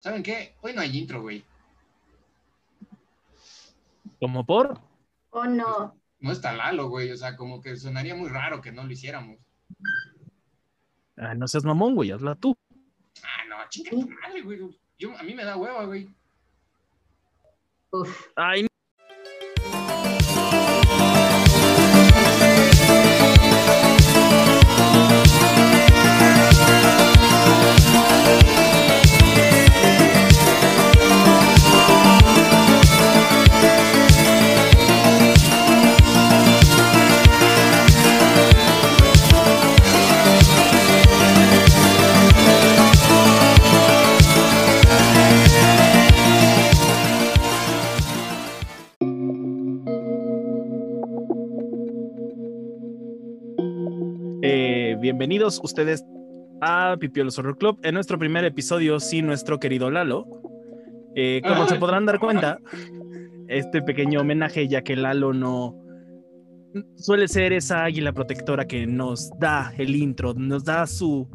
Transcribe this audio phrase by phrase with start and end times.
[0.00, 0.54] ¿Saben qué?
[0.62, 1.44] Hoy no hay intro, güey.
[4.20, 4.80] ¿Como por?
[5.30, 5.96] ¿O no?
[6.20, 7.10] No está Lalo, güey.
[7.10, 9.38] O sea, como que sonaría muy raro que no lo hiciéramos.
[11.16, 12.56] Ah, no seas mamón, güey, hazla tú.
[13.22, 14.78] Ah, no, chinga tu madre, güey.
[14.98, 16.08] Yo, a mí me da hueva, güey.
[17.90, 18.28] Uf.
[18.36, 18.66] Ay,
[55.38, 56.04] bienvenidos ustedes
[56.60, 60.26] a Pipiolos Horror Club en nuestro primer episodio sin nuestro querido Lalo.
[61.14, 62.58] Eh, como se podrán dar cuenta,
[63.46, 65.76] este pequeño homenaje, ya que Lalo no
[66.96, 71.28] suele ser esa águila protectora que nos da el intro, nos da su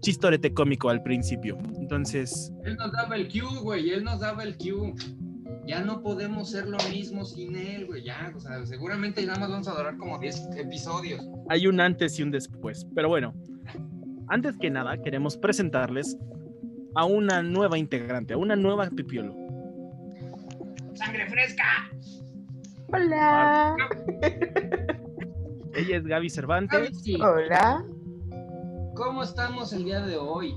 [0.00, 1.56] chistorete cómico al principio.
[1.78, 3.90] Entonces, Él nos daba el cue, güey.
[3.90, 4.94] Él nos daba el cue.
[5.66, 8.02] Ya no podemos ser lo mismo sin él, güey.
[8.04, 11.26] Ya, o sea, seguramente nada más vamos a durar como 10 episodios.
[11.48, 12.86] hay un antes y un después.
[12.94, 13.34] Pero bueno,
[14.28, 16.18] antes que nada, queremos presentarles
[16.94, 19.34] a una nueva integrante, a una nueva Pipiolo.
[20.94, 21.90] ¡Sangre fresca!
[22.92, 23.76] Hola.
[25.74, 27.02] Ella es Gaby Cervantes.
[27.04, 27.84] Gaby, Hola.
[28.94, 30.54] ¿Cómo estamos el día de hoy?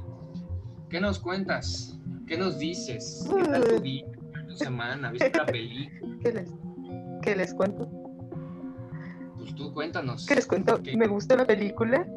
[0.89, 1.97] ¿Qué nos cuentas?
[2.27, 3.27] ¿Qué nos dices?
[3.35, 4.05] ¿Qué tal tu día?
[4.57, 5.11] ¿Qué tal tu semana?
[5.11, 6.17] ¿Viste la película?
[6.21, 6.49] ¿Qué les,
[7.21, 7.89] qué les cuento?
[9.37, 10.25] Pues tú cuéntanos.
[10.25, 10.81] ¿Qué les cuento?
[10.81, 10.97] ¿Qué?
[10.97, 12.07] Me gustó la película.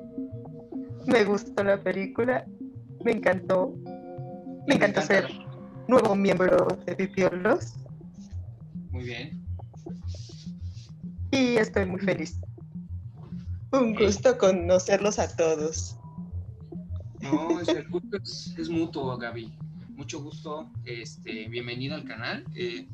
[1.07, 2.47] Me gustó la película.
[3.05, 3.75] Me encantó.
[4.67, 5.29] Me encantó ser
[5.89, 7.75] nuevo miembro de Pipiolos.
[8.91, 9.45] Muy bien.
[11.33, 12.41] Y estoy muy feliz.
[13.73, 15.97] Un gusto conocerlos a todos.
[17.21, 19.53] No, es, el gusto es, es mutuo, Gaby.
[20.01, 20.71] Mucho gusto.
[20.87, 22.43] Este, bienvenido al canal.
[22.55, 22.89] Eh,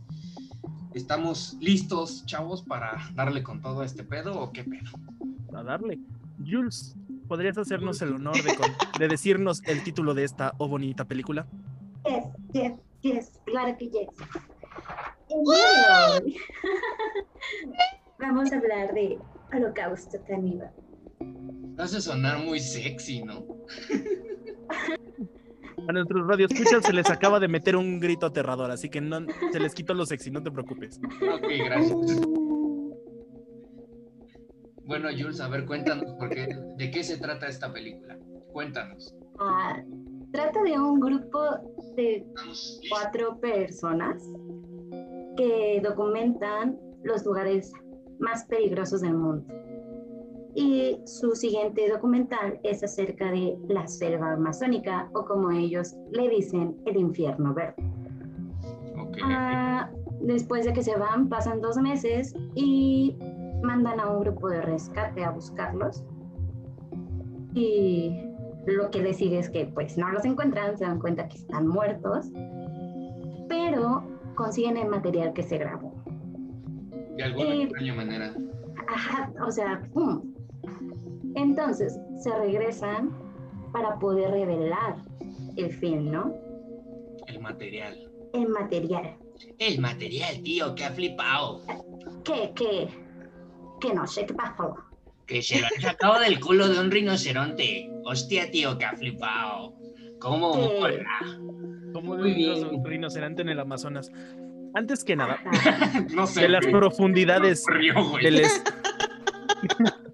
[0.92, 4.90] estamos listos, chavos, para darle con todo a este pedo o qué pedo.
[5.56, 6.00] A darle.
[6.44, 6.96] Jules,
[7.28, 11.46] ¿podrías hacernos el honor de, con- de decirnos el título de esta o bonita película?
[12.04, 12.72] Yes, yes,
[13.02, 14.08] yes, claro que yes.
[15.28, 16.36] Hoy
[18.18, 19.16] vamos a hablar de
[19.54, 20.72] Holocausto Caníbal.
[21.78, 23.44] Hace sonar muy sexy, ¿no?
[25.88, 29.20] A nuestros radioescuchas se les acaba de meter un grito aterrador, así que no,
[29.52, 31.00] se les quitó lo sexy, no te preocupes.
[31.32, 32.20] Ok, gracias.
[34.84, 38.16] Bueno, Jules, a ver, cuéntanos, por qué, ¿de qué se trata esta película?
[38.52, 39.14] Cuéntanos.
[39.38, 39.82] Ah,
[40.32, 41.40] trata de un grupo
[41.96, 42.24] de
[42.88, 44.22] cuatro personas
[45.36, 47.72] que documentan los lugares
[48.18, 49.46] más peligrosos del mundo.
[50.56, 56.74] Y su siguiente documental es acerca de la selva amazónica, o como ellos le dicen,
[56.86, 57.74] el infierno verde.
[59.22, 59.90] Ah,
[60.22, 63.18] después de que se van, pasan dos meses y
[63.62, 66.02] mandan a un grupo de rescate a buscarlos.
[67.54, 68.18] Y
[68.66, 71.68] lo que les sigue es que pues no los encuentran, se dan cuenta que están
[71.68, 72.30] muertos,
[73.50, 74.04] pero
[74.36, 75.92] consiguen el material que se grabó.
[77.14, 78.34] De alguna eh, extraña manera.
[78.88, 80.35] Ajá, o sea, ¡pum!
[81.36, 83.14] Entonces se regresan
[83.72, 84.96] para poder revelar
[85.56, 86.34] el film, ¿no?
[87.28, 88.10] El material.
[88.32, 89.16] El material.
[89.58, 91.60] El material, tío, que ha flipado.
[92.24, 92.88] Que, que,
[93.80, 94.76] que no sé qué pasó.
[95.26, 97.90] Que se lo han sacado del culo de un rinoceronte.
[98.04, 99.74] Hostia, tío, que ha flipado.
[100.20, 101.04] ¿Cómo mola?
[101.92, 104.10] Como un rinoceronte en el Amazonas.
[104.74, 105.38] Antes que nada.
[106.14, 106.42] No sé.
[106.42, 108.42] de las profundidades río, del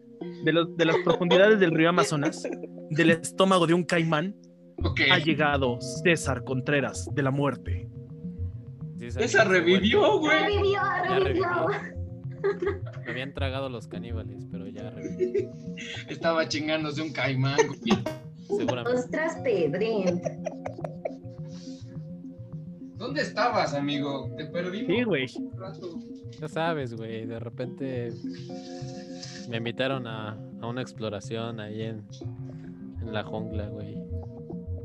[0.44, 2.42] de, los- de las profundidades del río Amazonas,
[2.90, 4.34] del estómago de un caimán,
[5.10, 7.88] ha llegado César Contreras de la muerte.
[9.00, 10.38] Ese revivió, güey.
[10.44, 11.46] Revivió, revivió.
[13.04, 15.52] Me habían tragado los caníbales, pero ya revivió.
[16.08, 18.02] Estaba chingándose un caimán, güey.
[18.58, 18.98] Seguramente.
[18.98, 20.20] Ostras, Pedrín.
[22.96, 24.30] ¿Dónde estabas, amigo?
[24.36, 25.26] Te perdimos Sí, güey.
[26.40, 27.26] Ya sabes, güey.
[27.26, 28.10] De repente
[29.48, 32.04] me invitaron a, a una exploración ahí en,
[33.00, 33.96] en la jungla, güey.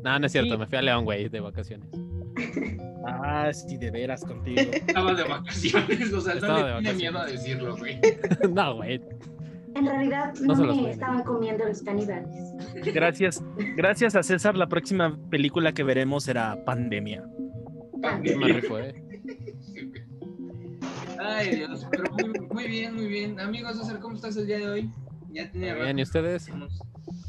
[0.03, 0.53] No, no es cierto.
[0.53, 0.57] Sí.
[0.57, 1.89] Me fui a León, güey, de vacaciones.
[3.07, 4.59] Ah, sí, de veras contigo.
[4.73, 7.99] Estabas de vacaciones, o sea, Estaba no de le miedo a decirlo, güey.
[8.53, 9.01] no, güey.
[9.75, 12.27] En realidad No me estaban comiendo los caníbales.
[12.93, 13.43] Gracias,
[13.75, 17.23] gracias a César, la próxima película que veremos será Pandemia.
[18.23, 18.95] Rifo, ¿eh?
[21.35, 23.39] Ay, Dios, pero muy, muy bien, muy bien.
[23.39, 24.91] Amigos, César, ¿cómo estás el día de hoy?
[25.31, 26.47] Ya tenía Bien, ¿y ustedes?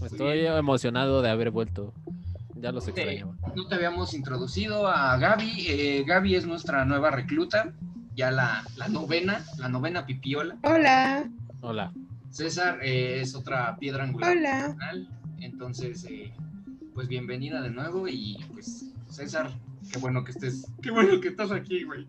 [0.05, 1.93] Estoy emocionado de haber vuelto.
[2.55, 3.35] Ya los extrañaba.
[3.55, 5.67] No te habíamos introducido a Gaby.
[5.69, 7.73] Eh, Gaby es nuestra nueva recluta,
[8.15, 10.57] ya la, la novena, la novena pipiola.
[10.63, 11.29] Hola,
[11.61, 11.93] Hola.
[12.31, 14.31] César eh, es otra piedra angular.
[14.31, 14.75] del hola.
[14.79, 15.09] canal.
[15.41, 16.33] Entonces, eh,
[16.95, 19.51] pues bienvenida de nuevo y pues César,
[19.93, 22.07] qué bueno que estés, qué bueno que estás aquí, güey.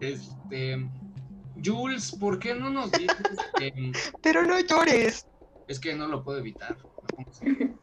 [0.00, 0.88] Este,
[1.64, 3.36] Jules, ¿por qué no nos dices?
[3.58, 5.26] que- Pero no llores.
[5.66, 6.76] es que no lo puedo evitar.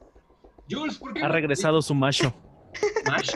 [0.69, 2.33] Jules, ¿por qué Ha regresado su macho.
[3.07, 3.31] Mash,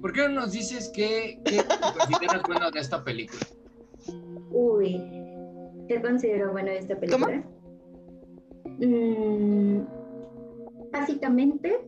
[0.00, 3.40] ¿por qué no nos dices qué, qué consideras bueno de esta película?
[4.50, 5.00] Uy,
[5.88, 7.44] ¿qué considero bueno de esta película?
[8.78, 9.82] Mm,
[10.90, 11.78] básicamente,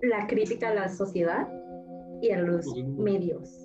[0.00, 1.48] la crítica a la sociedad
[2.20, 2.66] y a los
[2.96, 3.61] medios.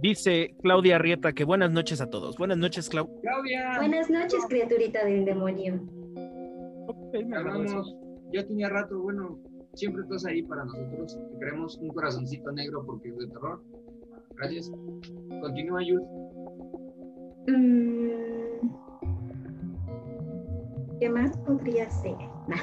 [0.00, 2.36] Dice Claudia Arrieta que buenas noches a todos.
[2.36, 3.08] Buenas noches, Clau.
[3.22, 5.80] Claudia, Buenas noches, criaturita del demonio.
[6.86, 7.72] Ok, me te agradó eso.
[7.74, 7.96] amamos.
[8.32, 9.38] Ya tenía rato, bueno,
[9.74, 11.18] siempre estás ahí para nosotros.
[11.32, 13.62] Te queremos un corazoncito negro porque es de terror.
[14.36, 14.70] Gracias.
[15.40, 16.06] Continúa, Jules.
[17.48, 18.68] Mm,
[21.00, 22.16] ¿Qué más podría ser?
[22.48, 22.56] Nah.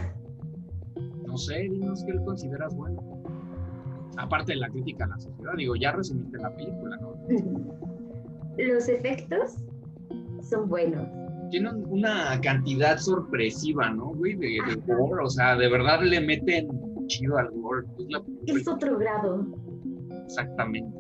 [1.26, 3.02] No sé, dinos qué consideras bueno.
[4.18, 7.14] Aparte de la crítica a la sociedad, digo, ya resumiste la película, ¿no?
[8.58, 9.56] Los efectos
[10.48, 11.08] son buenos.
[11.50, 14.36] Tiene un- una cantidad sorpresiva, ¿no, güey?
[14.36, 16.68] De, de gore, o sea, de verdad le meten
[17.08, 17.86] chido al gore.
[18.00, 19.46] Es la Es otro grado.
[20.26, 20.96] exactamente.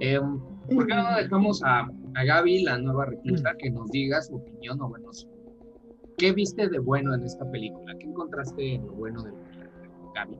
[0.00, 0.38] Em,
[0.74, 1.80] ¿Por qué no dejamos a,
[2.14, 5.10] a Gaby, la nueva recluta, que nos diga su opinión o bueno,
[6.18, 7.94] ¿qué viste de bueno en esta película?
[7.98, 9.32] ¿Qué encontraste en lo bueno de
[10.14, 10.38] Gaby?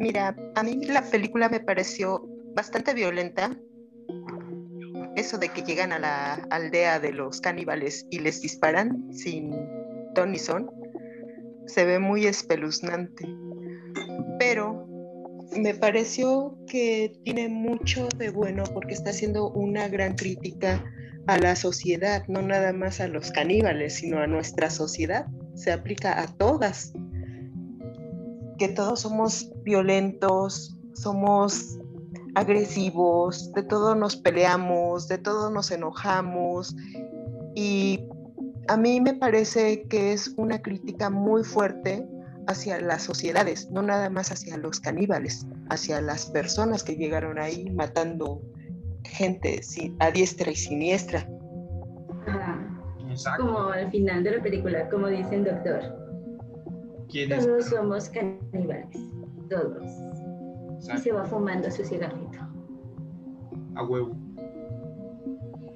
[0.00, 3.50] Mira, a mí la película me pareció bastante violenta.
[5.16, 9.50] Eso de que llegan a la aldea de los caníbales y les disparan sin
[10.14, 10.70] ton ni son,
[11.66, 13.28] se ve muy espeluznante.
[14.38, 14.88] Pero
[15.56, 20.82] me pareció que tiene mucho de bueno porque está haciendo una gran crítica
[21.26, 25.26] a la sociedad, no nada más a los caníbales, sino a nuestra sociedad.
[25.54, 26.92] Se aplica a todas
[28.60, 31.78] que todos somos violentos, somos
[32.34, 36.76] agresivos, de todo nos peleamos, de todo nos enojamos
[37.54, 38.06] y
[38.68, 42.06] a mí me parece que es una crítica muy fuerte
[42.48, 47.70] hacia las sociedades, no nada más hacia los caníbales, hacia las personas que llegaron ahí
[47.70, 48.42] matando
[49.04, 49.62] gente
[50.00, 51.26] a diestra y siniestra.
[52.26, 53.38] Ajá.
[53.38, 56.09] Como al final de la película, como dice el doctor.
[57.10, 57.46] ¿Quién es?
[57.46, 58.96] Todos somos caníbales.
[59.48, 59.84] Todos.
[60.94, 62.38] Y se va fumando su cigarrito.
[63.74, 64.16] a huevo.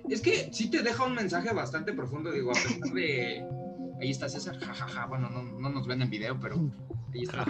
[0.09, 3.47] Es que sí te deja un mensaje bastante profundo, digo, a pesar de...
[4.01, 6.57] Ahí está César, jajaja, bueno, no, no nos ven en video, pero
[7.15, 7.45] ahí está.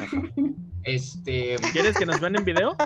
[0.83, 2.77] Este, ¿Quieres que nos vean en video?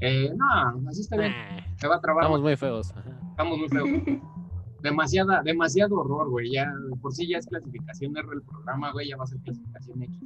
[0.00, 1.32] eh, no, así está bien,
[1.76, 2.94] se va a trabar, Estamos muy feos.
[3.32, 3.88] Estamos muy feos.
[4.82, 9.16] Demasiada, demasiado horror, güey, ya, por sí ya es clasificación R el programa, güey, ya
[9.16, 10.18] va a ser clasificación X.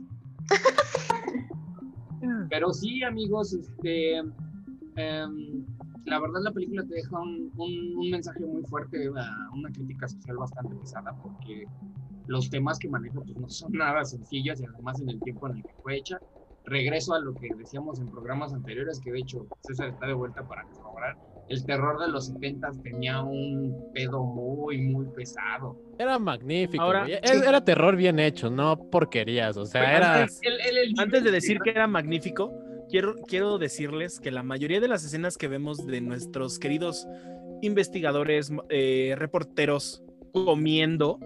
[2.51, 5.67] Pero sí, amigos, este, em,
[6.07, 10.07] la verdad la película te deja un, un- un mensaje muy fuerte, una, una crítica
[10.09, 11.65] social bastante pesada, porque
[12.27, 15.57] los temas que maneja pues, no son nada sencillos y además en el tiempo en
[15.57, 16.19] el que fue hecha.
[16.67, 20.43] Regreso a lo que decíamos en programas anteriores, que de hecho César está de vuelta
[20.47, 21.19] para corroborar.
[21.49, 25.79] El terror de los 70 tenía un pedo muy, muy pesado.
[25.99, 26.83] Era magnífico.
[26.83, 29.57] Ahora- Era terror bien hecho, no porquerías.
[29.57, 30.25] O sea, era.
[30.43, 32.53] El- el- el- Antes de decir que era magnífico,
[32.89, 37.07] quiero, quiero decirles que la mayoría de las escenas que vemos de nuestros queridos
[37.63, 41.19] investigadores, eh, reporteros, comiendo,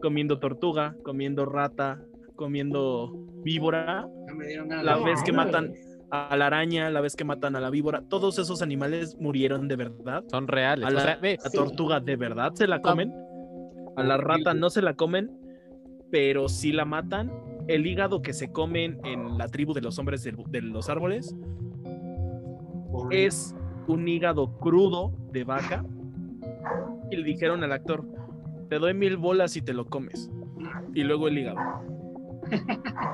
[0.00, 2.00] comiendo tortuga, comiendo rata,
[2.36, 3.10] comiendo
[3.44, 5.72] víbora, Ya me dieron ganas la vez que matan
[6.12, 9.76] a la araña, la vez que matan a la víbora, todos esos animales murieron de
[9.76, 10.22] verdad.
[10.30, 10.84] Son reales.
[10.84, 11.56] A O la, sea, ve, la Sí.
[11.56, 13.12] tortuga de verdad se la comen.
[13.96, 15.30] A la rata no se la comen,
[16.10, 17.32] pero sí la matan.
[17.66, 21.34] El hígado que se comen en la tribu de los hombres de, de los árboles
[23.10, 23.54] es
[23.86, 25.84] un hígado crudo de vaca.
[27.10, 28.04] Y le dijeron al actor,
[28.68, 30.30] te doy mil bolas y te lo comes.
[30.94, 31.58] Y luego el hígado.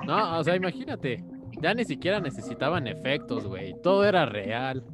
[0.07, 1.25] no, o sea, imagínate.
[1.61, 3.75] Ya ni siquiera necesitaban efectos, güey.
[3.83, 4.85] Todo era real.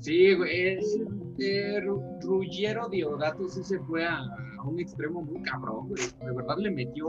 [0.00, 0.74] Sí, güey.
[0.76, 0.98] Es,
[1.38, 6.02] Ru- Ruggiero Diodato sí se fue a, a un extremo muy cabrón, güey.
[6.24, 7.06] De verdad le metió.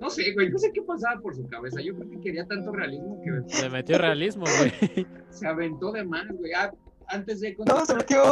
[0.00, 1.80] No sé, güey, no sé qué pasaba por su cabeza.
[1.80, 5.06] Yo creo que quería tanto realismo que Le metió realismo, güey.
[5.30, 6.52] se aventó de más, güey.
[6.56, 6.72] Ah,
[7.08, 8.22] antes de No, se metió,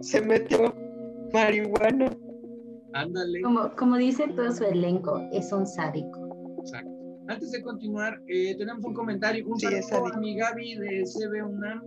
[0.00, 0.74] se metió
[1.32, 2.10] marihuana.
[2.92, 3.40] ándale.
[3.42, 6.56] Como, como dice todo su elenco, es un sádico.
[6.60, 6.90] Exacto.
[7.28, 11.44] Antes de continuar, eh, tenemos un comentario, un Sí, saludo a mi Gaby de CB
[11.44, 11.82] UNAM.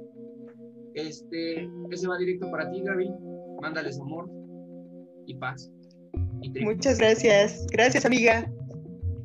[0.96, 3.10] Este, ese va directo para ti, Gaby.
[3.62, 4.30] Mándales amor
[5.26, 5.72] y paz.
[6.42, 6.50] Y.
[6.64, 7.68] Muchas gracias.
[7.72, 8.52] Gracias, amiga.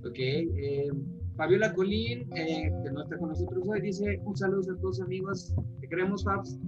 [0.06, 0.88] Ok, eh,
[1.36, 5.52] Fabiola Colín, eh, que no está con nosotros hoy, dice un saludo a todos amigos.
[5.80, 6.58] Te queremos, Fabs.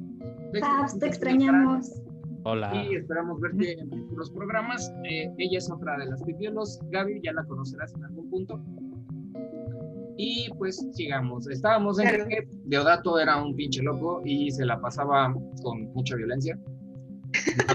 [0.61, 2.03] Fabs, te extrañamos.
[2.43, 2.73] Hola.
[2.75, 4.93] Y esperamos verte en futuros programas.
[5.05, 6.81] Eh, ella es otra de las pipiolos.
[6.91, 8.61] Gaby, ya la conocerás en algún punto.
[10.17, 11.49] Y pues sigamos.
[11.49, 12.27] Estábamos en Claro.
[12.29, 16.59] que Deodato era un pinche loco y se la pasaba con mucha violencia.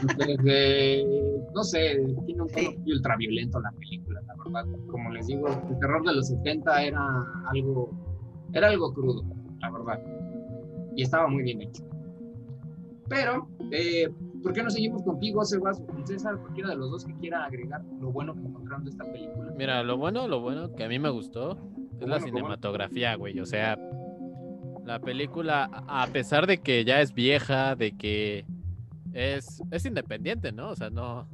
[0.01, 1.05] Entonces, eh,
[1.53, 2.91] no sé, tiene un tono Sí.
[2.93, 4.65] ultraviolento la película, la verdad.
[4.89, 7.05] Como les digo, el terror de los 70 era
[7.51, 7.91] algo,
[8.53, 9.23] era algo crudo,
[9.59, 9.99] la verdad.
[10.95, 11.83] Y estaba muy bien hecho.
[13.07, 14.09] Pero, eh,
[14.41, 17.43] ¿por qué no seguimos contigo, Sebas, o con César, cualquiera de los dos que quiera
[17.45, 19.53] agregar lo bueno que encontraron de esta película?
[19.57, 21.57] Mira, lo bueno, lo bueno que a mí me gustó
[22.01, 23.39] es la cinematografía, güey.
[23.39, 23.77] O sea,
[24.85, 28.45] la película, a pesar de que ya es vieja, de que
[29.13, 30.69] es, es independiente, ¿no?
[30.69, 31.27] O sea, no,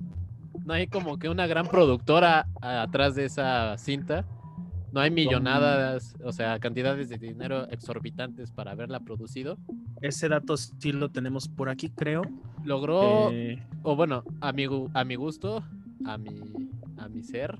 [0.65, 4.25] no hay como que una gran productora atrás de esa cinta.
[4.91, 9.57] No hay millonadas, o sea, cantidades de dinero exorbitantes para haberla producido.
[10.01, 12.21] Ese dato sí lo tenemos por aquí, creo.
[12.63, 15.63] Logró Eh, o bueno, a mi, a mi gusto,
[16.05, 16.41] a mi,
[16.97, 17.59] a mi ser,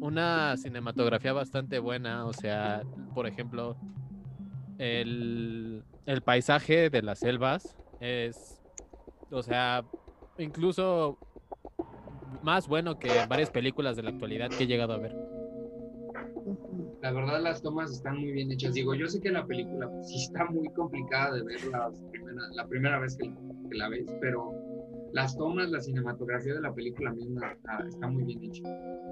[0.00, 2.26] una cinematografía bastante buena.
[2.26, 2.82] O sea,
[3.14, 3.76] por ejemplo,
[4.78, 8.60] el, el paisaje de las selvas es,
[9.30, 9.84] o sea,
[10.38, 11.18] incluso
[12.42, 15.14] más bueno que varias películas de la actualidad que he llegado a ver.
[17.02, 18.74] La verdad, las tomas están muy bien hechas.
[18.74, 22.42] Digo, yo sé que la película pues, sí está muy complicada de ver la primera,
[22.52, 23.24] la primera vez que,
[23.70, 24.52] que la ves, pero
[25.12, 28.62] las tomas, la cinematografía de la película misma está, está muy bien hecha.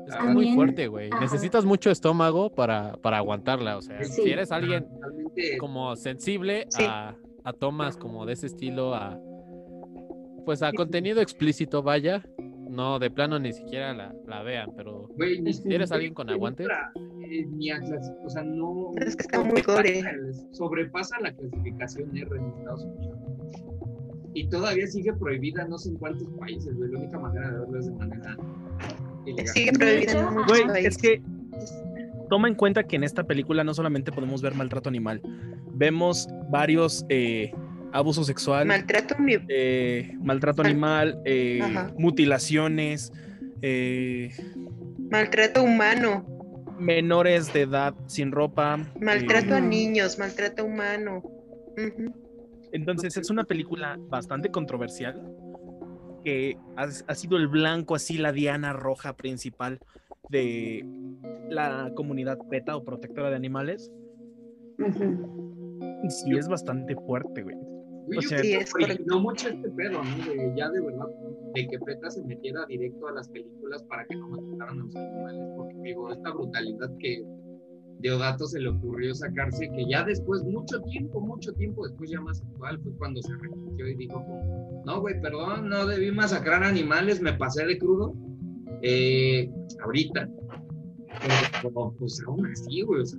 [0.07, 1.11] Es que es muy fuerte, güey.
[1.21, 3.77] Necesitas mucho estómago para, para aguantarla.
[3.77, 4.23] O sea, Sí.
[4.23, 4.87] si eres alguien
[5.59, 6.85] como sensible Sí.
[6.87, 9.19] a, a tomas como de ese estilo, a
[10.45, 12.23] pues a contenido explícito, vaya.
[12.71, 16.29] No, de plano ni siquiera la, la vean, pero güey, ni si eres alguien con
[16.31, 16.65] aguante.
[16.65, 18.93] eh, ni a clas- o sea, no.
[18.97, 20.03] Es que está muy gore.
[20.53, 23.19] Sobrepasa la clasificación R en Estados Unidos.
[24.35, 26.91] Y todavía sigue prohibida no sé en cuántos países, güey.
[26.91, 28.37] La única manera de verlo es de manera
[29.27, 29.55] ilegal.
[29.55, 31.23] Sigue prohibida Güey, es que
[32.29, 35.23] toma en cuenta que en esta película no solamente podemos ver maltrato animal,
[35.73, 37.53] vemos varios eh,
[37.93, 39.15] abuso sexual, Maltrato
[39.49, 41.61] eh, maltrato Mal- animal, eh,
[41.97, 43.13] mutilaciones,
[43.63, 44.31] eh,
[45.11, 46.27] maltrato humano,
[46.79, 48.79] menores de edad sin ropa.
[49.01, 51.23] maltrato a eh, niños, maltrato humano.
[51.77, 52.28] Ujú.
[52.73, 55.23] Entonces es una película bastante controversial
[56.25, 59.81] que ha, ha sido el blanco, así la diana roja principal
[60.29, 60.85] de
[61.49, 63.91] la comunidad PETA o protectora de animales.
[64.79, 65.79] Ujú.
[66.05, 67.57] Y sí es bastante fuerte, güey.
[68.17, 70.25] O sea, Sí, es originó mucho este pedo, ¿no?
[70.25, 71.07] De ya de verdad,
[71.55, 74.97] de que PETA se metiera directo a las películas para que no mataran a los
[74.97, 77.23] animales, porque digo, esta brutalidad que
[78.01, 82.41] Deodato se le ocurrió sacarse, que ya después, mucho tiempo, mucho tiempo después, ya más
[82.43, 84.25] actual, fue cuando se arrepintió y dijo
[84.85, 88.15] no, güey, perdón, no debí masacrar animales, me pasé de crudo,
[88.83, 89.51] eh,
[89.85, 90.29] ahorita,
[91.63, 93.19] pero pues aún así, güey, o sea,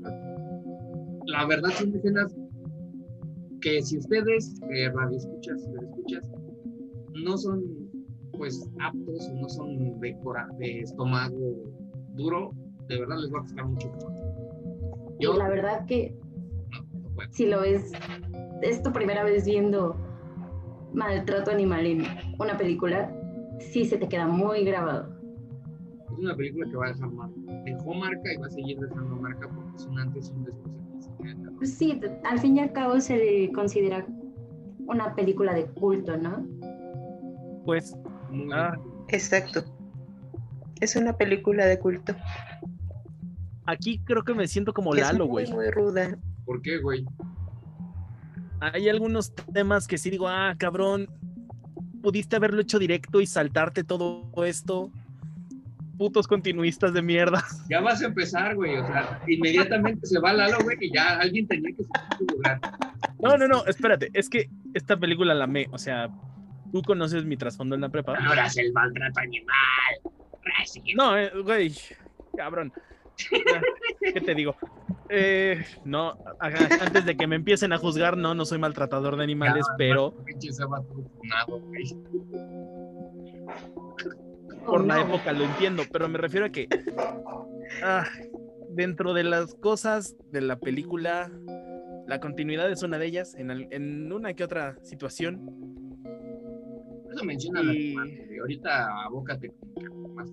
[1.26, 2.36] la verdad son escenas
[3.62, 6.32] que si ustedes, eh, radioescuchas, escuchas,
[7.24, 7.80] no son
[8.40, 10.16] pues aptos no son de,
[10.60, 11.74] de estómago
[12.16, 12.52] duro,
[12.88, 13.88] de verdad les va a costar mucho.
[13.88, 14.19] Y
[15.20, 16.16] Yo, la verdad que
[16.72, 17.92] no, si lo ves,
[18.62, 19.96] es tu primera vez viendo
[20.94, 22.04] maltrato animal en
[22.40, 23.14] una película,
[23.60, 25.14] sí se te queda muy grabado.
[26.12, 27.36] es una película que va a dejar marca.
[27.66, 30.80] Dejó marca y va a seguir dejando marca porque es un antes y un después.
[31.58, 34.06] Pues sí, al fin y al cabo se le considera
[34.88, 36.46] una película de culto, ¿no?
[37.66, 37.96] Pues
[38.30, 38.78] Muy Ah.
[39.10, 39.64] Exacto.
[40.82, 42.16] Es una película de culto.
[43.70, 45.52] Aquí creo que me siento como Es Lalo, muy, güey.
[45.52, 46.18] muy ruda.
[46.46, 47.06] ¿Por qué, güey?
[48.60, 51.08] Hay algunos temas que sí digo, ah, cabrón,
[52.02, 54.92] pudiste haberlo hecho directo y saltarte todo esto.
[55.98, 57.44] Putos continuistas de mierda.
[57.70, 58.78] Ya vas a empezar, güey.
[58.78, 61.86] O sea, inmediatamente se va Lalo, güey, y ya alguien tenía que
[62.34, 62.60] lugar.
[63.22, 66.10] No, no, no, espérate, es que esta película la amé, o sea,
[66.72, 68.14] Tú conoces mi trasfondo en la prepa.
[68.14, 70.14] Valoras el maltrato animal.
[70.96, 71.74] No, eh, güey,
[72.36, 72.72] cabrón.
[73.32, 73.62] Ya,
[74.14, 74.56] ¿Qué te digo?
[75.10, 79.66] Eh, no, antes de que me empiecen a juzgar, no, no soy maltratador de animales,
[79.68, 80.14] Ya, pero
[84.66, 85.02] por la no.
[85.08, 86.68] época lo entiendo, pero me refiero a que
[87.84, 88.06] ah,
[88.70, 91.32] dentro de las cosas de la película,
[92.08, 95.40] la continuidad es una de ellas, en, una que otra situación.
[97.04, 98.38] Por Eso menciona la Y- güey.
[98.40, 99.52] Ahorita abócate
[100.14, 100.30] más.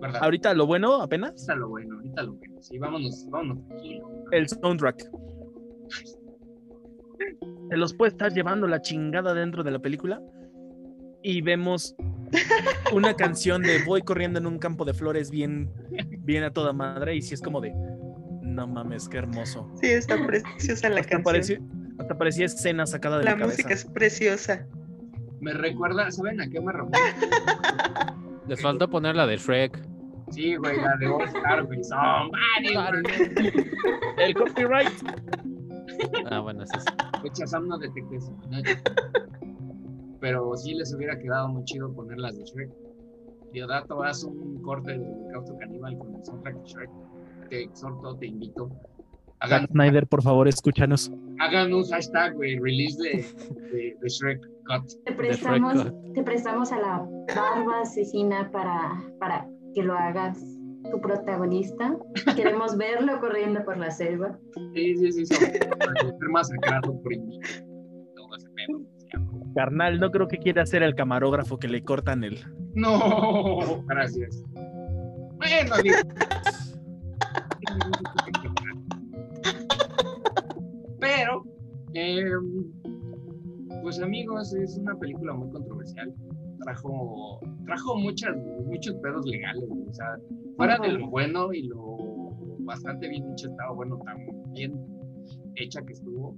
[0.00, 0.22] ¿Verdad?
[0.22, 2.62] Ahorita lo bueno apenas, Ahorita lo bueno, ahorita lo bueno.
[2.62, 4.08] Sí, vámonos, vámonos tranquilo.
[4.32, 5.10] el soundtrack.
[7.70, 10.20] Se los puede estar llevando la chingada dentro de la película
[11.22, 11.94] y vemos
[12.92, 15.70] una canción de Voy corriendo en un campo de flores bien,
[16.20, 17.72] bien a toda madre y si es como de,
[18.42, 19.70] no mames, qué hermoso.
[19.80, 21.94] Sí, está preciosa la Hasta canción.
[21.98, 23.86] hasta parecía escena sacada de La mi música cabeza.
[23.86, 24.66] es preciosa.
[25.40, 28.16] Me recuerda, ¿saben a qué me recuerda?
[28.48, 29.89] Les faltó poner la de Shrek.
[30.30, 31.82] Sí, güey, la de All Star, güey.
[31.84, 33.52] Somebody, güey.
[34.18, 34.92] El copyright.
[36.30, 36.78] Ah, bueno, sí.
[36.78, 36.86] sí.
[37.22, 38.30] Rechazamos no detectes.
[40.20, 42.70] Pero sí les hubiera quedado muy chido ponerlas de Shrek.
[43.52, 46.90] Diodato, haz un corte del Holocausto Caníbal con el soundtrack de Shrek.
[47.48, 48.70] Te exhorto, te invito.
[49.40, 51.10] Hagan, Snyder, por favor, escúchanos.
[51.40, 53.24] hagan un hashtag, güey, release de,
[53.72, 54.86] de, de Shrek Cut.
[55.04, 56.12] Te Shrek prestamos, Cut.
[56.14, 60.38] te prestamos a la barba asesina para, para que lo hagas
[60.90, 61.96] tu protagonista.
[62.36, 64.38] Queremos verlo corriendo por la selva.
[64.74, 65.58] Sí, sí, sí, ser
[66.30, 67.48] masacrado por invito.
[68.16, 68.80] Todo ese pedo.
[68.96, 69.06] sí,
[69.54, 72.38] Carnal, no creo que quiera ser el camarógrafo que le cortan el.
[72.74, 74.42] No, gracias.
[75.36, 75.96] Bueno, digo.
[81.00, 81.44] Pero,
[81.94, 82.24] eh,
[83.82, 86.14] pues amigos, es una película muy controversial.
[86.62, 88.36] Trajo, trajo muchas,
[88.66, 89.64] muchos pedos legales.
[89.88, 90.18] O sea,
[90.56, 94.18] fuera de lo bueno y lo bastante bien hecho estaba, bueno, tan
[94.52, 94.74] bien
[95.56, 96.36] hecha que estuvo,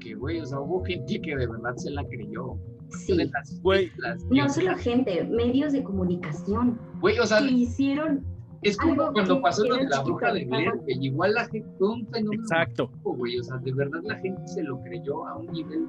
[0.00, 2.56] que, güey, o sea, hubo gente que de verdad se la creyó.
[2.90, 3.16] Sí.
[3.16, 3.86] De las Güey.
[3.86, 8.22] películas, No solo gente, medios de comunicación Güey, o sea, que hicieron
[8.62, 10.98] es como algo cuando que pasó lo de la bruja de Blair, güey.
[11.06, 12.90] Igual la gente fue un fenómeno, Exacto.
[13.02, 13.38] güey.
[13.38, 15.88] O sea, de verdad la gente se lo creyó a un nivel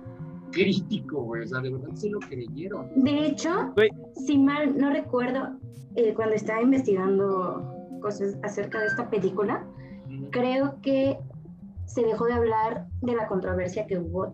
[0.54, 1.44] crítico, güey.
[1.44, 2.88] O sea, de verdad se lo creyeron.
[2.96, 3.90] De hecho, Güey.
[4.26, 5.60] si mal no recuerdo,
[5.96, 7.70] eh, cuando estaba investigando
[8.02, 9.66] cosas acerca de esta película,
[10.32, 11.18] creo que
[11.86, 14.34] se dejó de hablar de la controversia que hubo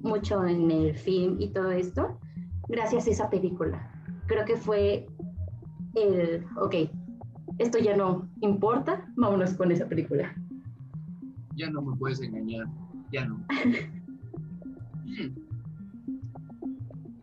[0.00, 2.18] mucho en el film y todo esto,
[2.68, 3.90] gracias a esa película.
[4.26, 5.06] Creo que fue
[5.94, 6.74] el, ok,
[7.58, 10.34] esto ya no importa, vámonos con esa película.
[11.56, 12.66] Ya no me puedes engañar.
[13.10, 13.42] Ya no.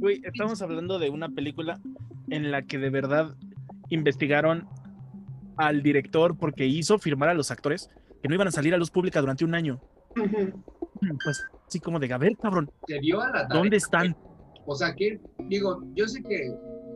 [0.04, 1.80] Güey, estamos hablando de una película
[2.30, 3.38] en la que de verdad
[3.88, 4.68] investigaron
[5.56, 7.90] al director porque hizo firmar a los actores
[8.22, 9.80] que no iban a salir a luz pública durante un año.
[11.24, 13.58] Pues así como de, a ver, cabrón, Se dio a la tarea.
[13.62, 14.14] ¿dónde están?
[14.66, 16.52] O sea, que, digo, yo sé que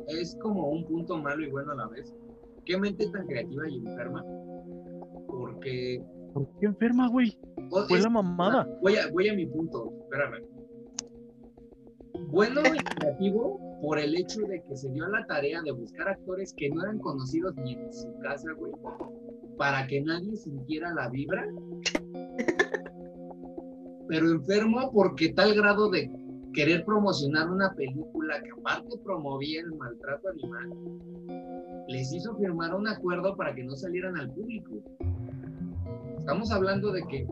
[0.10, 2.14] es como un punto malo y bueno a la vez.
[2.66, 4.22] ¿Qué mente tan creativa y enferma?
[5.28, 6.04] Porque.
[6.34, 7.40] ¿Por qué enferma, güey?
[7.88, 8.68] Fue es- la mamada.
[8.82, 10.57] Voy a, voy a mi punto, espérame.
[12.28, 16.10] Bueno y creativo por el hecho de que se dio a la tarea de buscar
[16.10, 18.74] actores que no eran conocidos ni en su casa, güey,
[19.58, 21.48] para que nadie sintiera la vibra.
[24.10, 26.12] Pero enfermo porque tal grado de
[26.54, 33.38] querer promocionar una película que aparte promovía el maltrato animal, les hizo firmar un acuerdo
[33.38, 34.82] para que no salieran al público.
[36.18, 37.28] Estamos hablando de que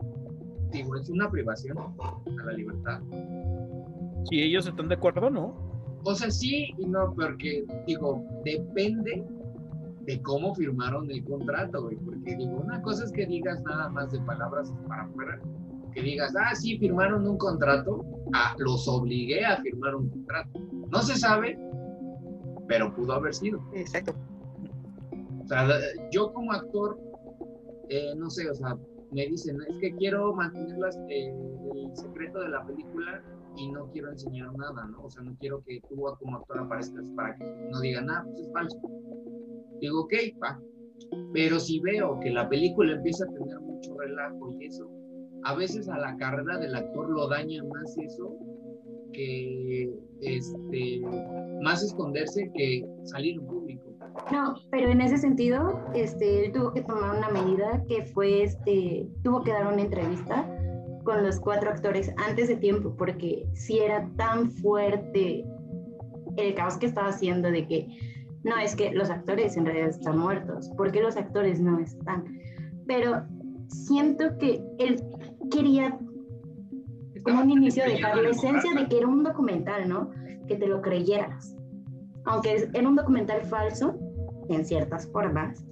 [0.70, 3.00] digo, es una privación a la libertad.
[4.28, 5.54] Si ellos están de acuerdo, ¿no?
[6.04, 9.24] O sea, sí y no, porque, digo, depende
[10.02, 11.96] de cómo firmaron el contrato, güey.
[11.96, 15.40] Porque, digo, una cosa es que digas nada más de palabras para afuera,
[15.92, 20.60] que digas, ah, sí, firmaron un contrato, ah, los obligué a firmar un contrato.
[20.90, 21.58] No se sabe,
[22.68, 23.60] pero pudo haber sido.
[23.74, 24.14] Exacto.
[25.42, 25.66] O sea,
[26.12, 26.98] yo como actor,
[27.88, 28.76] eh, no sé, o sea,
[29.12, 31.32] me dicen, es que quiero mantener las- eh,
[31.74, 33.22] el secreto de la película
[33.56, 35.04] y no quiero enseñar nada, ¿no?
[35.04, 38.40] O sea, no quiero que tú como actor aparezcas para que no digan, nada, pues
[38.40, 38.80] es falso.
[39.80, 40.60] Digo, ok, va.
[41.32, 44.90] Pero si veo que la película empieza a tener mucho relajo y eso,
[45.44, 48.36] a veces a la carrera del actor lo daña más eso
[49.12, 49.90] que,
[50.20, 51.00] este,
[51.62, 53.84] más esconderse que salir en público.
[54.32, 59.42] No, pero en ese sentido, este, tuvo que tomar una medida que fue, este, tuvo
[59.42, 60.55] que dar una entrevista
[61.06, 65.46] con los cuatro actores antes de tiempo, porque si era tan fuerte
[66.36, 67.86] el caos que estaba haciendo de que
[68.42, 72.24] no es que los actores en realidad están muertos, porque los actores no están.
[72.88, 73.22] Pero
[73.68, 75.00] siento que él
[75.50, 75.96] quería
[77.22, 80.10] como un inicio dejar la esencia de que era un documental, ¿no?
[80.48, 81.56] Que te lo creyeras.
[82.24, 83.96] Aunque era un documental falso,
[84.48, 85.64] en ciertas formas,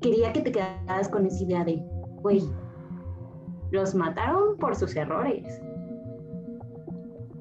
[0.00, 1.82] quería que te quedaras con esa idea de,
[2.22, 2.42] güey,
[3.74, 5.60] los mataron por sus errores.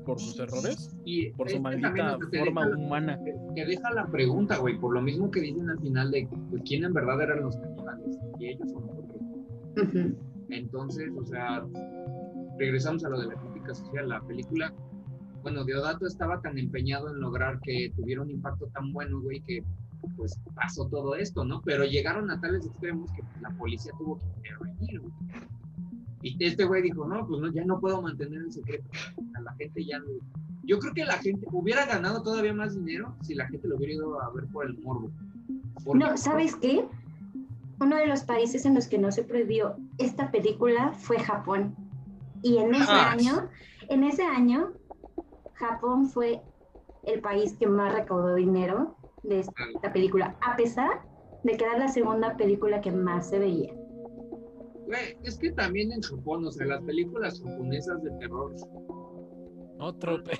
[0.05, 0.97] ¿Por sus errores?
[1.05, 3.19] Y Por su es que maldita o forma deja- humana.
[3.55, 6.83] te deja la pregunta, güey, por lo mismo que dicen al final de, pues, ¿quién
[6.83, 8.17] en verdad eran los caníbales?
[8.39, 10.17] Y ellos son nosotros.
[10.49, 11.63] Entonces, o sea,
[12.59, 14.09] regresamos a lo de la crítica social.
[14.09, 14.73] La película,
[15.41, 19.63] bueno, Deodato estaba tan empeñado en lograr que tuviera un impacto tan bueno, güey, que
[20.17, 21.61] pues pasó todo esto, ¿no?
[21.63, 25.13] Pero llegaron a tales extremos que pues, la policía tuvo que intervenir, güey.
[26.23, 28.89] Y este güey dijo, no, pues no, ya no puedo mantener el secreto.
[29.37, 30.05] A la gente ya no...
[30.63, 33.95] Yo creo que la gente hubiera ganado todavía más dinero si la gente lo hubiera
[33.95, 35.11] ido a ver por el morbo.
[35.93, 36.85] No, ¿sabes qué?
[37.81, 41.75] Uno de los países en los que no se prohibió esta película fue Japón.
[42.41, 43.11] Y en ese Ah.
[43.11, 43.49] año,
[43.89, 44.71] en ese año,
[45.55, 46.41] Japón fue
[47.05, 51.01] el país que más recaudó dinero de esta película, a pesar
[51.43, 53.73] de que era la segunda película que más se veía.
[54.93, 58.53] Güey, es que también en Japón, o sea, las películas japonesas de terror.
[59.79, 60.37] Otro pe-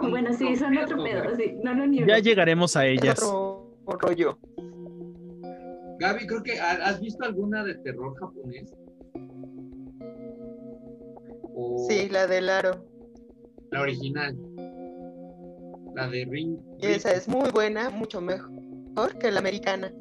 [0.00, 2.06] son bueno, sí, son otro pedo, sí, no lo niego.
[2.08, 3.22] Ya llegaremos a ellas.
[3.22, 4.38] Otro rollo.
[5.98, 8.72] Gaby, creo que ¿ha- ¿has visto alguna de terror japonés?
[11.54, 12.84] O Sí, la del aro.
[13.70, 14.36] la original.
[15.94, 16.58] La de Ring.
[16.80, 19.92] Y esa es muy buena, mucho mejor que la americana.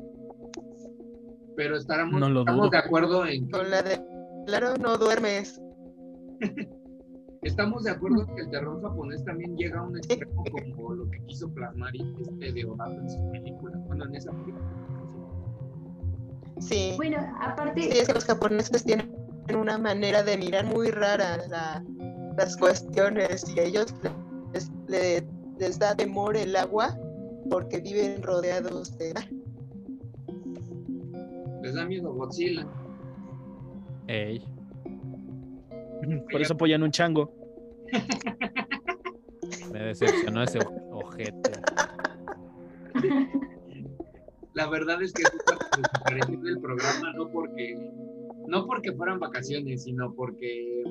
[1.56, 2.70] Pero estaremos, No lo estamos dudo.
[2.72, 4.02] de acuerdo en que, Con la de
[4.56, 5.62] aro no duermes.
[7.42, 10.44] estamos de acuerdo en que el terror japonés también llega a un extremo
[10.76, 13.80] como lo que quiso plasmar este Deodato en sus películas.
[13.88, 14.66] Bueno, en esa película.
[16.60, 16.94] Sí.
[16.98, 19.14] Bueno, aparte, Sí, es que los japoneses tienen
[19.56, 21.84] una manera de mirar muy rara la-
[22.38, 23.94] las cuestiones y a ellos
[24.54, 25.28] les, le-
[25.60, 26.98] les da temor el agua
[27.50, 29.26] porque viven rodeados de mar.
[31.66, 32.64] Les da miedo Godzilla.
[34.06, 34.40] Ey.
[36.32, 37.34] Por eso apoyan un chango.
[39.74, 40.60] Me decepcionó ese
[40.92, 41.52] ojete.
[44.54, 47.76] La verdad es que desapareció del programa no porque
[48.48, 50.84] no porque fueran vacaciones, sino porque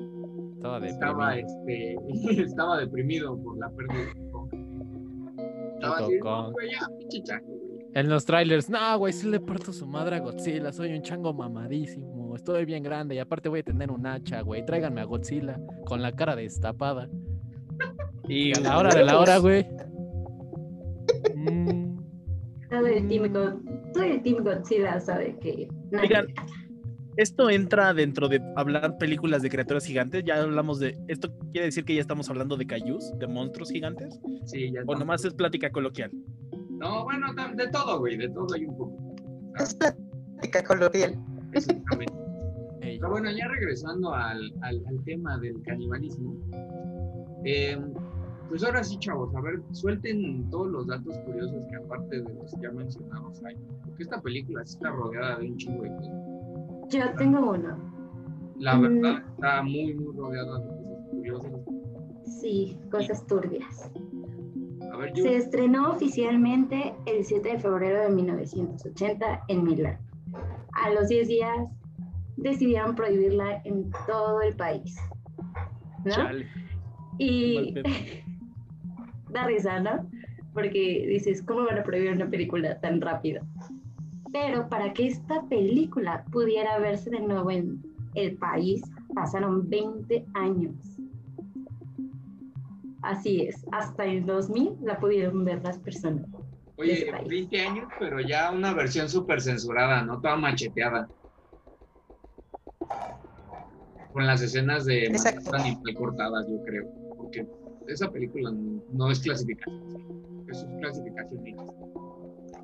[0.57, 2.01] Estaba estaba deprimido.
[2.09, 4.11] este estaba deprimido por la pérdida.
[5.75, 7.54] Estaba así, no, güey, ya, pinche chango, güey.
[7.95, 10.71] En los trailers, no, güey, sí le parto su madre a Godzilla.
[10.73, 12.35] Soy un chango mamadísimo.
[12.35, 14.65] Estoy bien grande y aparte voy a tener un hacha, güey.
[14.65, 17.09] Tráiganme a Godzilla con la cara destapada.
[18.27, 19.65] Y a la hora de la hora, güey.
[21.35, 21.97] mm,
[22.69, 23.61] todo el team, Go-
[23.93, 26.27] todo el team Godzilla sabe que nadie- Oigan,
[27.17, 30.21] Esto entra dentro de hablar películas de criaturas gigantes.
[30.25, 30.97] Ya hablamos de.
[31.07, 34.19] ¿Esto quiere decir que ya estamos hablando de cayús, de monstruos gigantes?
[34.43, 34.99] Sí, ya ¿O estamos.
[34.99, 36.11] nomás es plática coloquial?
[36.77, 38.97] No, bueno, de todo, güey, de todo hay un poco.
[39.59, 41.15] Es plática coloquial.
[41.53, 42.13] Exactamente.
[42.81, 46.35] Pero bueno, ya regresando al, al, al tema del canibalismo,
[47.43, 47.77] eh,
[48.49, 52.51] pues ahora sí, chavos, a ver, suelten todos los datos curiosos que aparte de los
[52.61, 53.55] ya mencionados hay.
[53.85, 56.13] Porque esta película sí está rodeada de un chingo de cosas.
[56.89, 57.77] Yo tengo uno.
[58.59, 58.81] La Mm.
[58.81, 61.51] verdad, está muy, muy rodeada de cosas curiosas.
[62.39, 63.91] Sí, cosas turbias.
[64.95, 69.97] A ver, Se estrenó oficialmente el 7 de febrero de 1980 en Milán.
[70.71, 71.67] A los 10 días
[72.37, 74.95] decidieron prohibirla en todo el país.
[76.05, 76.11] ¿no?
[76.11, 76.47] Chale.
[77.17, 77.73] Y
[79.31, 80.09] da risa, ¿no?
[80.53, 83.45] Porque dices, ¿cómo van a prohibir una película tan rápido?
[84.31, 88.81] Pero para que esta película pudiera verse de nuevo en el país,
[89.13, 90.94] pasaron 20 años.
[93.05, 96.25] Así es, hasta el 2000 la pudieron ver las personas.
[96.75, 97.27] oye, ese país.
[97.27, 100.19] 20 años, pero ya una versión súper censurada, ¿no?
[100.19, 101.07] Toda macheteada.
[104.11, 105.15] Con las escenas de
[105.53, 106.89] animal cortadas, yo creo.
[107.15, 107.47] Porque
[107.87, 108.51] esa película
[108.91, 110.45] no, es clasificación.
[110.49, 111.43] Es clasificación.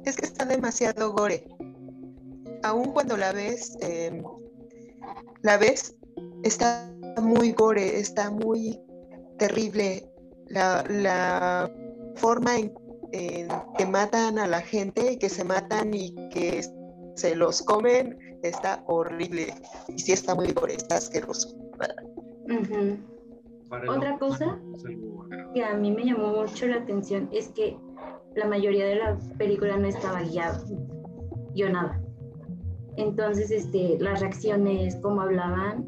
[0.05, 1.45] Es que está demasiado gore.
[2.63, 4.23] Aún cuando la ves, eh,
[5.43, 5.95] la ves,
[6.43, 8.79] está muy gore, está muy
[9.37, 10.10] terrible.
[10.53, 11.71] La, la
[12.15, 12.73] forma en,
[13.11, 16.61] en que matan a la gente, que se matan y que
[17.15, 19.53] se los comen, está horrible.
[19.87, 21.55] Y sí está muy gore, está asqueroso.
[22.69, 24.59] El Otra cosa
[25.53, 27.77] que a mí me llamó mucho la atención es que
[28.35, 30.61] la mayoría de la película no estaba guiada,
[31.53, 32.01] guionada.
[32.97, 35.87] Entonces, este, las reacciones, cómo hablaban,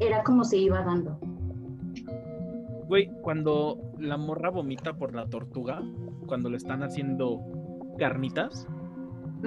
[0.00, 1.15] era como se iba dando.
[2.88, 5.82] Güey, cuando la morra vomita por la tortuga,
[6.26, 7.40] cuando le están haciendo
[7.98, 8.66] carnitas,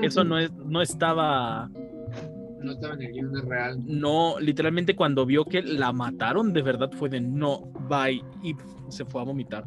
[0.02, 1.70] eso no es, no estaba,
[2.62, 3.80] No estaba en el guion es real.
[3.86, 8.56] no, literalmente cuando vio que la mataron, de verdad fue de no, bye, y
[8.90, 9.66] se fue a vomitar.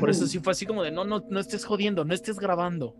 [0.00, 2.94] Por eso sí fue así como de no, no, no estés jodiendo, no estés grabando.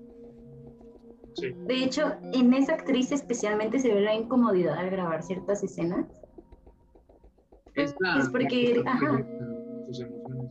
[1.34, 1.52] Sí.
[1.66, 6.06] De hecho, en esa actriz especialmente se ve la incomodidad al grabar ciertas escenas.
[7.74, 9.26] Es, la- Es porque- ajá.
[9.86, 10.50] Sus emociones.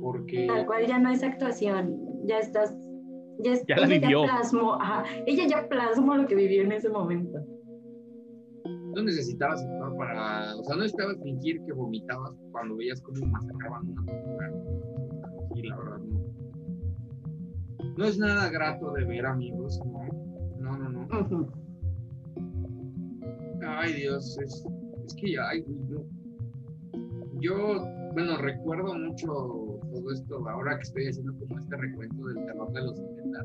[0.00, 2.76] Porque Tal cual ya no es actuación, ya estás,
[3.40, 4.22] ya, es- Ya la ella vivió.
[4.24, 7.38] plasmó, ajá, ella ya plasmó lo que vivió en ese momento.
[8.94, 10.56] no necesitabas actuar para.
[10.56, 14.04] O sea, no necesitabas fingir que vomitabas cuando veías cómo masacraban una.
[15.54, 16.20] Y la verdad, no.
[17.98, 19.78] No es nada grato de ver, amigos.
[20.58, 21.06] No, no, no.
[21.06, 21.20] no.
[21.20, 21.46] Ujú.
[23.66, 24.66] Ay, Dios, es,
[25.04, 25.42] es que ya.
[27.46, 32.72] Yo, bueno, recuerdo mucho todo esto ahora que estoy haciendo como este recuento del terror
[32.72, 33.44] de los 70.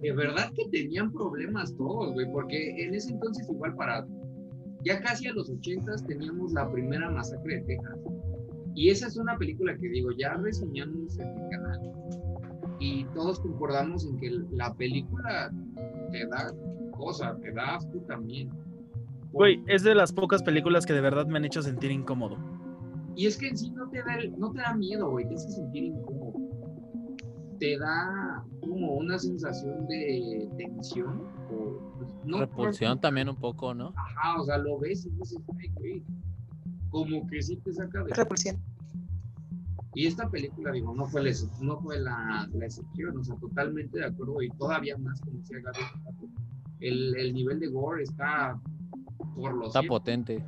[0.00, 4.04] De verdad que tenían problemas todos, güey, porque en ese entonces igual para,
[4.84, 7.96] ya casi a los 80 teníamos la primera masacre de Texas.
[8.74, 11.92] Y esa es una película que digo, ya reseñamos en mi canal.
[12.80, 15.52] Y todos concordamos en que la película
[16.10, 16.52] te da
[16.90, 18.50] cosa, te da asco también.
[19.32, 22.36] Güey, es de las pocas películas que de verdad me han hecho sentir incómodo.
[23.14, 25.34] Y es que en sí no te da, el- no te da miedo, güey, te
[25.34, 26.34] hace sentir incómodo.
[27.58, 31.22] Te da como una sensación de tensión.
[31.50, 33.92] O, pues, no, Repulsión también un poco, ¿no?
[33.96, 36.02] Ajá, o sea, lo ves y dices, güey,
[36.90, 38.14] como que sí te saca de...
[38.14, 38.56] Repulsión.
[39.94, 43.98] Y esta película, digo, no fue la, no fue la, la excepción, o sea, totalmente
[43.98, 45.78] de acuerdo y todavía más, como decía Gaby,
[46.80, 48.60] el, el nivel de gore está
[49.38, 50.44] por los Está potente.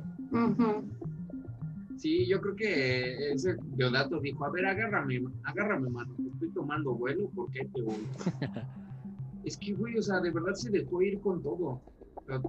[1.97, 6.95] Sí, yo creo que ese Deodato dijo, a ver, agárrame, agárrame, mano, que estoy tomando
[6.95, 8.07] vuelo, ¿por qué te voy?
[9.45, 11.79] es que, güey, o sea, de verdad se dejó ir con todo.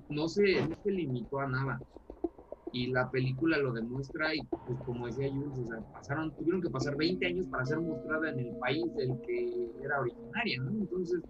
[0.08, 1.82] No se, no se limitó a nada.
[2.72, 6.70] Y la película lo demuestra y, pues, como decía Jules, o sea, pasaron, tuvieron que
[6.70, 10.70] pasar 20 años para ser mostrada en el país del que era originaria, ¿no?
[10.70, 11.20] Entonces,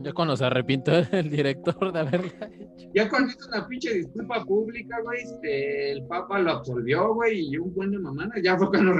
[0.00, 2.90] Ya cuando se arrepintió el director de haberla hecho.
[2.94, 7.58] ya cuando hizo una pinche disculpa pública, güey, este, el Papa lo absolvió, güey, y
[7.58, 8.94] un buen de mamana, ya fue cuando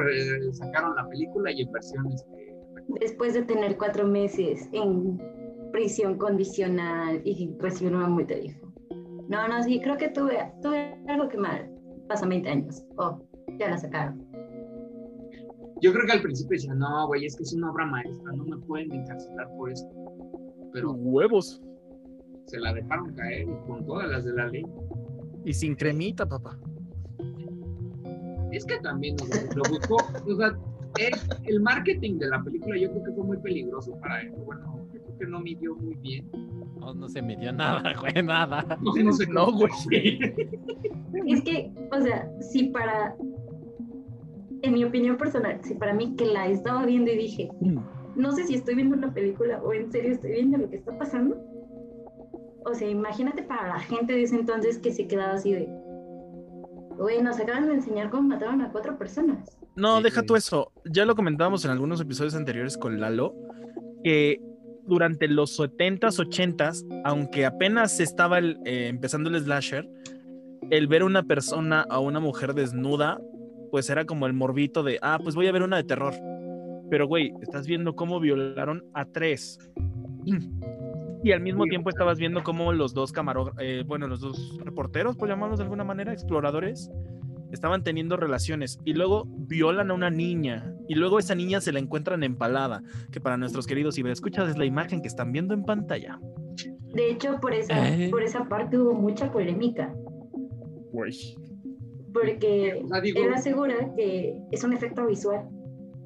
[0.53, 2.57] sacaron la película y en versiones este,
[3.01, 5.19] Después de tener cuatro meses en
[5.73, 8.73] prisión condicional y recibir una multa, dijo.
[9.29, 11.76] No, no, sí, creo que tuve, tuve algo que mal.
[12.09, 12.85] Pasan 20 años.
[12.97, 13.21] Oh,
[13.59, 14.25] ya la sacaron.
[15.83, 18.45] Yo creo que al principio decía, no, güey, es que es una obra maestra, no
[18.45, 19.89] me pueden encarcelar por esto.
[20.73, 21.63] Pero Huevos.
[22.47, 24.65] se la dejaron caer con todas las de la ley.
[25.45, 26.59] Y sin cremita, papá.
[28.53, 30.57] Es que también o sea, lo buscó, o sea,
[30.99, 31.15] el,
[31.45, 34.31] el marketing de la película yo creo que fue muy peligroso para él.
[34.47, 34.76] Bueno,
[35.17, 36.31] creo que no midió muy bien.
[36.79, 38.79] No, no se midió nada, güey, nada.
[38.81, 40.19] No, no sé No, güey.
[41.27, 43.17] Es que, o sea, si para,
[44.63, 47.51] en mi opinión personal, si para mí que la estaba viendo y dije,
[48.15, 50.97] no sé si estoy viendo una película o en serio estoy viendo lo que está
[50.99, 51.37] pasando.
[52.65, 55.69] O sea, imagínate para la gente de ese entonces que se quedaba así de,
[56.99, 59.57] güey, nos acaban de enseñar cómo mataron a cuatro personas.
[59.77, 60.73] No, Sí, deja tú eso.
[60.85, 63.35] Ya lo comentábamos en algunos episodios anteriores con Lalo,
[64.03, 64.41] que
[64.87, 69.89] durante los 70s, 80s, aunque apenas estaba el, eh, empezando el slasher,
[70.71, 73.21] el ver a una persona a una mujer desnuda,
[73.71, 76.15] pues era como el morbito de, ah, pues voy a ver una de terror.
[76.91, 79.59] Pero, güey, estás viendo cómo violaron a tres.
[81.25, 85.29] Y al mismo tiempo estabas viendo cómo los dos camarógrafos, bueno, los dos reporteros, por
[85.29, 86.89] llamarlos de alguna manera, exploradores,
[87.51, 91.79] estaban teniendo relaciones y luego violan a una niña y luego esa niña se la
[91.79, 96.21] encuentran empalada, que para nuestros queridos ciberescuchas es la imagen que están viendo en pantalla.
[96.95, 98.09] De hecho, por esa, ¿Eh?
[98.11, 99.95] por esa parte hubo mucha polémica,
[102.13, 105.49] porque digo, él asegura que es un efecto visual,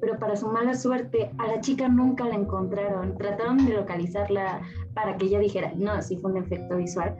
[0.01, 3.17] pero para su mala suerte, a la chica nunca la encontraron.
[3.17, 4.61] Trataron de localizarla
[4.93, 7.15] para que ella dijera, no, sí fue un efecto visual,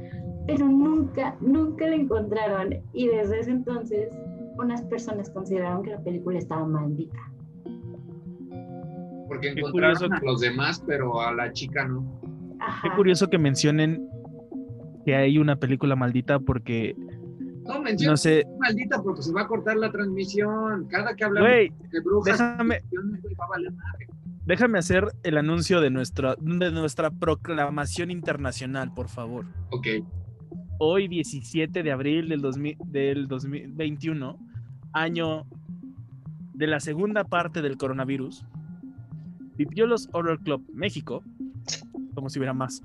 [0.47, 2.82] pero nunca, nunca la encontraron.
[2.93, 4.10] Y desde ese entonces,
[4.58, 7.19] unas personas consideraron que la película estaba maldita.
[9.32, 12.20] Porque Qué encontraron curioso a que- los demás, pero a la chica no.
[12.22, 12.96] Qué Ajá.
[12.98, 14.06] curioso que mencionen
[15.06, 16.96] que hay una película maldita porque
[17.65, 20.88] No menciona No sé, maldita porque se va a cortar la transmisión.
[20.89, 24.08] Cada que hablamos güey, de brujas, déjame, güey, va a valer madre.
[24.46, 29.46] déjame hacer el anuncio de nuestra, de nuestra proclamación internacional, por favor.
[29.70, 29.88] Ok.
[30.80, 34.38] Hoy, 17 de abril del, 2000 del 2021,
[34.94, 35.46] año
[36.54, 38.46] de la segunda parte del coronavirus,
[39.65, 41.24] Pipiolos Horror Club México,
[42.15, 42.82] como si hubiera más,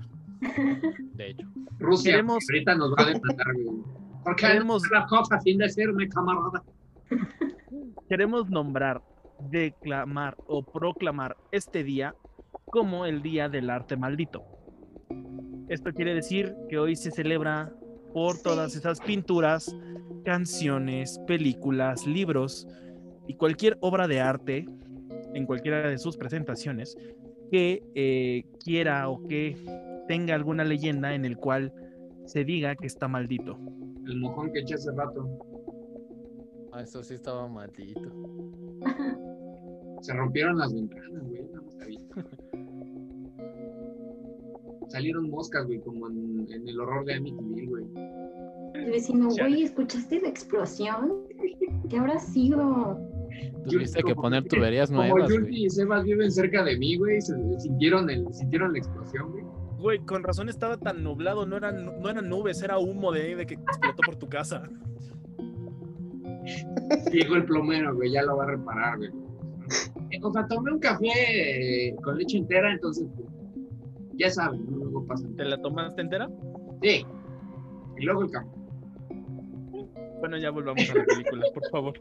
[1.15, 1.47] De hecho.
[1.79, 3.77] Rusia, Queremos- ahorita nos va a demandar, güey.
[4.23, 6.63] ¿Por qué Queremos- no cosas sin decirme, camarada?
[8.09, 9.01] queremos nombrar,
[9.49, 12.13] declamar o proclamar este día
[12.65, 14.43] como el Día del Arte Maldito.
[15.69, 17.71] Esto quiere decir que hoy se celebra
[18.13, 19.75] por todas esas pinturas,
[20.23, 22.67] canciones, películas, libros
[23.27, 24.65] y cualquier obra de arte
[25.37, 26.97] en cualquiera de sus presentaciones
[27.51, 29.55] que eh, quiera o que
[30.07, 31.71] tenga alguna leyenda en el cual
[32.25, 33.59] se diga que está maldito.
[34.07, 35.29] El mojón que eché hace rato.
[36.71, 38.01] Ah, eso sí estaba maldito.
[40.01, 41.43] Se rompieron las ventanas, güey.
[41.53, 41.99] No me sabía.
[44.89, 47.85] Salieron moscas, güey, como en, en el horror de Amityville, güey.
[48.73, 51.23] El vecino, güey, ¿escuchaste la explosión?
[51.89, 53.16] ¿Qué habrá sido?
[53.69, 55.65] Tuviste que como- poner tuberías Como nuevas, Yulki güey.
[55.65, 59.43] y Sebas viven cerca de mí, güey, se sintieron, el, sintieron la explosión, güey.
[59.79, 63.45] Güey, con razón estaba tan nublado, no eran, no eran nubes, era humo de, de
[63.45, 64.63] que explotó por tu casa.
[67.11, 69.09] Llegó el plomero, güey, ya lo va a reparar, güey.
[70.11, 71.07] Eh, O sea, tomé un café
[71.89, 73.27] eh, con leche entera, entonces, pues,
[74.13, 74.77] ya saben, ¿no?
[74.77, 75.27] luego pasa.
[75.35, 76.29] ¿Te la tomaste entera?
[76.81, 77.05] Sí.
[77.97, 78.47] Y luego el café.
[80.19, 81.99] Bueno, ya volvamos a la película, por favor.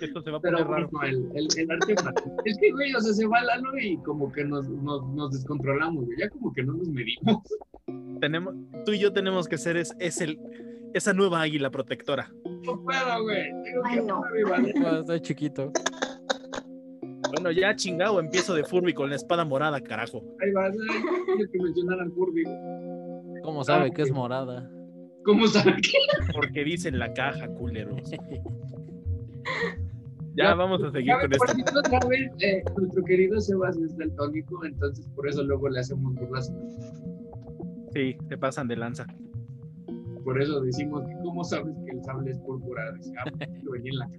[0.00, 0.90] Esto se va a poner Pero raro.
[1.02, 1.94] el, el, el arte.
[2.44, 6.04] Es que, güey, o sea, se va Lalo y como que nos, nos, nos descontrolamos,
[6.06, 6.18] güey.
[6.18, 7.42] Ya como que no nos medimos.
[8.20, 10.38] Tenemos, tú y yo tenemos que ser es, es el,
[10.94, 12.30] esa nueva águila protectora.
[12.64, 13.50] No puedo, güey.
[13.64, 14.22] Tengo Ay, que no.
[14.34, 14.72] mi madre.
[14.80, 15.72] Pues, estoy chiquito.
[17.34, 20.22] Bueno, ya chingado, empiezo de Furby con la espada morada, carajo.
[20.40, 20.76] Ahí vas,
[21.26, 22.44] tengo que mencionar al Furby.
[23.42, 24.70] ¿Cómo sabe que es morada?
[25.24, 25.98] ¿Cómo saben que?
[26.32, 28.10] Porque dice en la caja, culeros.
[30.34, 31.52] Ya Ya, vamos a seguir con por esto.
[31.54, 36.14] si no saben, eh, nuestro querido Sebas es daltónico, entonces por eso luego le hacemos
[36.14, 36.52] burlas.
[37.92, 39.06] Sí, te pasan de lanza.
[40.24, 42.94] Por eso decimos que cómo sabes que el sable es púrpura.
[43.18, 43.30] "Ah,
[43.62, 44.18] lo venía en la caja".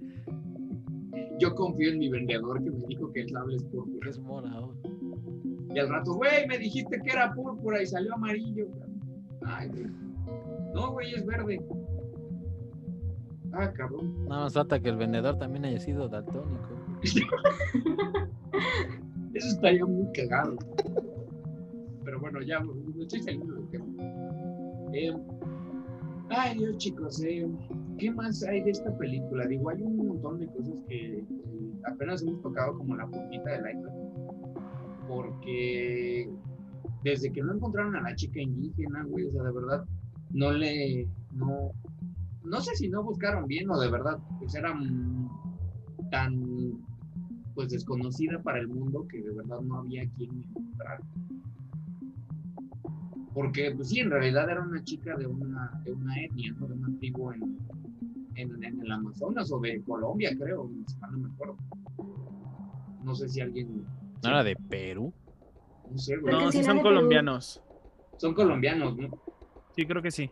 [1.40, 4.10] Yo confío en mi vendedor que me dijo que el sable es púrpura.
[4.10, 4.74] Es morado.
[5.74, 8.68] Y al rato, güey, me dijiste que era púrpura y salió amarillo.
[9.42, 9.86] Ay, güey.
[10.74, 11.60] No, güey, es verde.
[13.56, 14.26] Ah, cabrón.
[14.26, 16.68] Nada más falta que el vendedor también haya sido daltónico.
[19.34, 20.56] Eso estaría muy cagado.
[22.04, 23.86] Pero bueno, ya me estoy saliendo del tema.
[24.92, 25.12] Eh,
[26.30, 27.48] ay, Dios, chicos, eh,
[27.98, 29.46] ¿qué más hay de esta película?
[29.46, 31.24] Digo, hay un montón de cosas que eh,
[31.84, 33.94] apenas hemos tocado como la puntita del iceberg.
[35.08, 36.28] Porque
[37.04, 39.84] desde que no encontraron a la chica indígena, güey, o sea, de verdad,
[40.30, 41.72] no le, no,
[42.44, 44.72] no sé si no buscaron bien o de verdad, pues era
[46.10, 46.42] tan,
[47.54, 51.00] pues desconocida para el mundo que de verdad no había quien encontrar.
[53.32, 56.68] Porque, pues sí, en realidad era una chica de una, de una etnia, ¿no?
[56.68, 57.58] De una tribu en,
[58.36, 60.70] en, en el Amazonas o de Colombia, creo,
[61.10, 61.56] no me acuerdo.
[63.02, 63.84] No sé si alguien,
[64.22, 65.12] ¿No era de Perú?
[65.90, 66.34] no sé, güey.
[66.34, 67.60] No, sí son colombianos.
[68.18, 69.08] Son colombianos, ¿no?
[69.74, 70.30] Sí, creo que sí.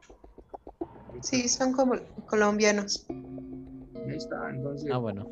[1.22, 1.94] Sí, son como
[2.26, 3.06] colombianos.
[3.08, 5.26] Ahí está, entonces, Ah, bueno.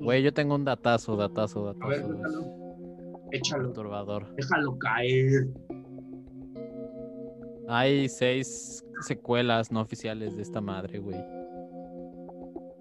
[0.00, 2.14] Güey, yo tengo un datazo, datazo, a ver, datazo.
[3.32, 5.48] déjalo, échalo, déjalo caer.
[7.68, 11.18] Hay seis secuelas no oficiales de esta madre, güey.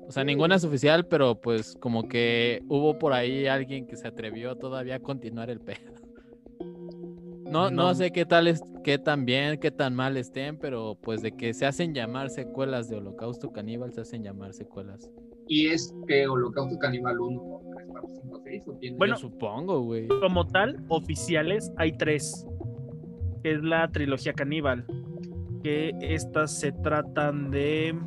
[0.08, 4.08] O sea, ninguna es oficial, pero pues como que hubo por ahí alguien que se
[4.08, 5.92] atrevió todavía a continuar el pedo.
[7.52, 7.96] No, no, No.
[7.96, 11.54] sé qué tal es, qué tan bien, qué tan mal estén, pero pues de que
[11.54, 15.10] se hacen llamar secuelas de Holocausto Caníbal, se hacen llamar secuelas.
[15.48, 18.98] Y es que Holocausto Caníbal 1, 3, 4, 5, 6, o tiene.
[18.98, 20.08] Bueno, Yo supongo, güey.
[20.08, 22.46] Como tal, oficiales hay tres.
[23.44, 24.86] Que es la trilogía caníbal.
[25.64, 27.98] Que estas se tratan de.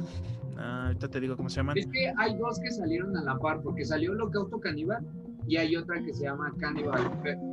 [0.59, 1.79] ah, ahorita te digo cómo se llaman.
[1.79, 5.03] Es que hay dos que salieron a la par, porque salió Holocausto Caníbal
[5.51, 7.11] y hay otra que se llama Cannibal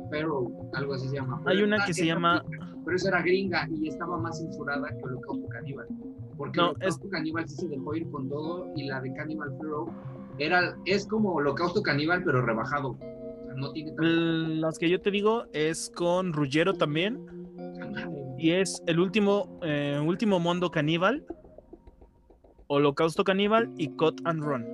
[0.08, 1.42] Pharaoh, algo así se llama.
[1.46, 2.44] Hay una que se llama.
[2.84, 5.88] Pero esa era gringa y estaba más censurada que Holocausto Caníbal.
[6.36, 9.90] Porque No, Holocausto Caníbal sí se dejó ir con todo y la de Cannibal Pharaoh
[10.38, 12.90] era, es como Holocausto Caníbal, pero rebajado.
[12.90, 17.26] O sea, no tiene Las que yo te digo es con Ruggero también.
[18.38, 21.26] Y es el último, eh, último mundo caníbal.
[22.68, 24.64] Holocausto Caníbal y Cut and Run.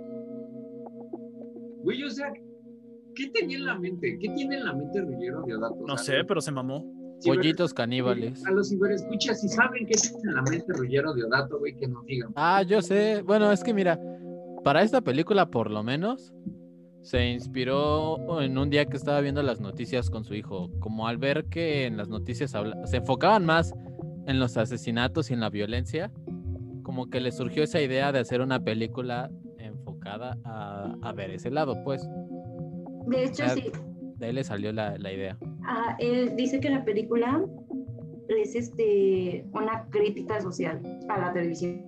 [1.84, 2.30] Güey, o sea,
[3.14, 4.18] ¿qué tenía en la mente?
[4.20, 5.76] ¿Qué tiene en la mente Ruggiero Deodato?
[5.86, 6.84] No sé, pero se mamó.
[7.20, 8.44] ciber- Pollitos caníbales.
[8.46, 12.04] A los ciberescuchas, si saben qué tiene en la mente Ruggiero Deodato, güey, que nos
[12.06, 12.32] digan.
[12.36, 13.22] Ah, yo sé.
[13.22, 13.98] Bueno, es que mira,
[14.62, 16.34] para esta película por lo menos
[17.02, 21.18] se inspiró en un día que estaba viendo las noticias con su hijo, como al
[21.18, 23.72] ver que en las noticias habla- se enfocaban más
[24.26, 26.10] en los asesinatos y en la violencia,
[26.82, 31.50] como que le surgió esa idea de hacer una película enfocada a, a ver ese
[31.50, 32.06] lado, pues.
[33.06, 33.50] De hecho, Ah.
[33.50, 33.70] sí.
[34.18, 35.36] De ahí le salió la, la idea.
[35.64, 37.44] Ah, él dice que la película
[38.28, 41.84] es este, una crítica social a la televisión,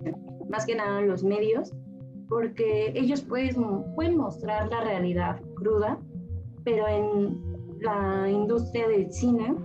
[0.49, 1.73] más que nada a los medios,
[2.27, 3.55] porque ellos pueden,
[3.95, 5.97] pueden mostrar la realidad cruda,
[6.65, 7.39] pero en
[7.79, 9.55] la industria del cine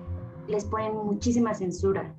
[0.49, 2.15] les ponen muchísima censura.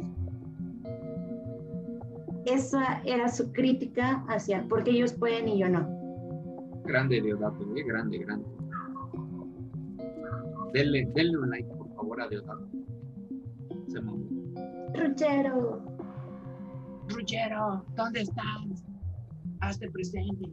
[2.46, 5.88] Esa era su crítica hacia, porque ellos pueden y yo no.
[6.84, 8.46] Grande Deodato, güey, grande, grande.
[10.74, 12.67] Denle, denle un like, por favor, a Deodato.
[13.88, 14.26] Se mamó.
[14.95, 15.84] Ruchero,
[17.09, 18.86] Ruggiero, ¿dónde estás?
[19.61, 20.49] Hazte presente.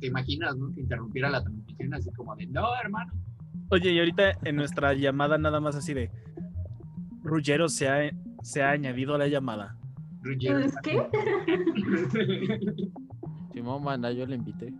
[0.00, 0.72] ¿Te imaginas, no?
[0.74, 3.12] Que interrumpiera la transmisión así como de, no, hermano.
[3.70, 6.10] Oye, y ahorita en nuestra llamada nada más así de
[7.22, 8.10] Ruggero se ha,
[8.42, 9.76] se ha añadido a la llamada.
[10.22, 10.60] Ruggiero.
[10.60, 11.06] ¿es qué?
[13.52, 14.72] Simón Banda, yo le invité.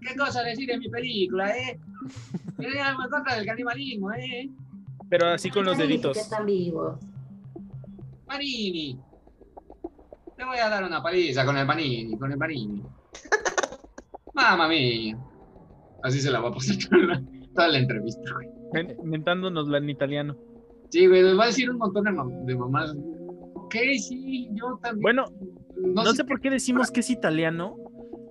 [0.00, 1.78] ¿Qué cosa decir de mi película, eh?
[2.58, 4.50] Del canibalismo, eh.
[5.08, 6.14] Pero así con los deditos.
[6.16, 6.98] que están vivos.
[8.26, 8.98] Panini.
[10.36, 12.82] Te voy a dar una paliza con el panini, con el panini.
[14.34, 15.18] Mamma mía.
[16.02, 17.22] Así se la va a pasar toda la,
[17.54, 18.48] toda la entrevista, güey.
[19.02, 20.36] Mentándonosla en italiano.
[20.90, 22.94] Sí, güey, les va a decir un montón de, mam- de mamás.
[23.54, 25.02] Ok, sí, yo también.
[25.02, 25.24] Bueno,
[25.76, 27.76] no, no sé por qué decimos que es italiano.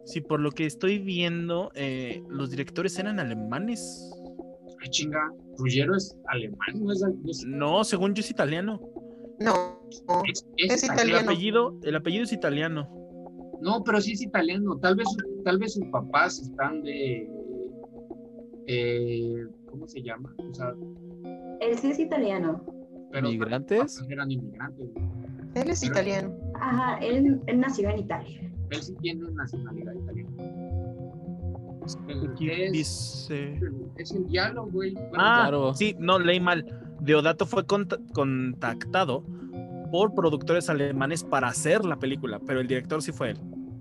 [0.06, 4.14] Si por lo que estoy viendo, eh, los directores eran alemanes.
[4.82, 8.80] Ay, chinga, Ruggiero es alemán, no es, no es- No, según yo es italiano.
[9.40, 9.80] No,
[10.28, 11.30] es- Es es El Italiano.
[11.32, 12.90] apellido, el apellido es italiano.
[13.62, 14.78] No, pero sí es italiano.
[14.80, 15.08] Tal vez,
[15.44, 17.28] tal vez sus papás están de.
[18.68, 20.34] eh, ¿Cómo se llama?
[20.38, 20.74] O sea,
[21.62, 22.64] Él sí es italiano.
[23.12, 23.80] pero ¿Migrantes?
[23.94, 24.90] sus papás eran inmigrantes.
[25.56, 26.36] Él es italiano.
[26.60, 28.52] Ajá, él, él nació en Italia.
[28.70, 30.27] Él sí tiene nacionalidad italiana.
[32.34, 33.60] Aquí es, dice.
[33.98, 34.94] es el diálogo, güey.
[34.94, 35.74] Bueno, Ah, claro.
[35.74, 36.66] sí, no, leí mal.
[37.00, 39.24] Deodato fue conta- contactado
[39.92, 43.38] por productores alemanes para hacer la película, pero el director sí fue él.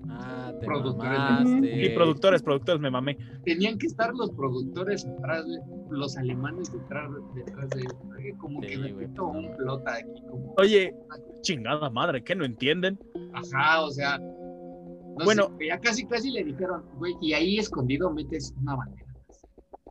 [0.08, 1.18] Ah, te Productores.
[1.18, 1.84] mamaste.
[1.84, 3.18] Y productores, productores, me mamé.
[3.44, 5.58] tenían que estar los productores atrás, de,
[5.90, 10.22] los alemanes detrás, detrás de eh, como Sí, que güey, necesito pues, un plota aquí,
[10.30, 10.94] como, Oye,
[11.42, 12.98] chingada madre, ¿qué no entienden?
[13.34, 14.18] ajá, o sea,
[15.18, 15.56] no Bueno.
[15.66, 19.06] ya casi casi le dijeron, güey, y ahí escondido metes una bandera.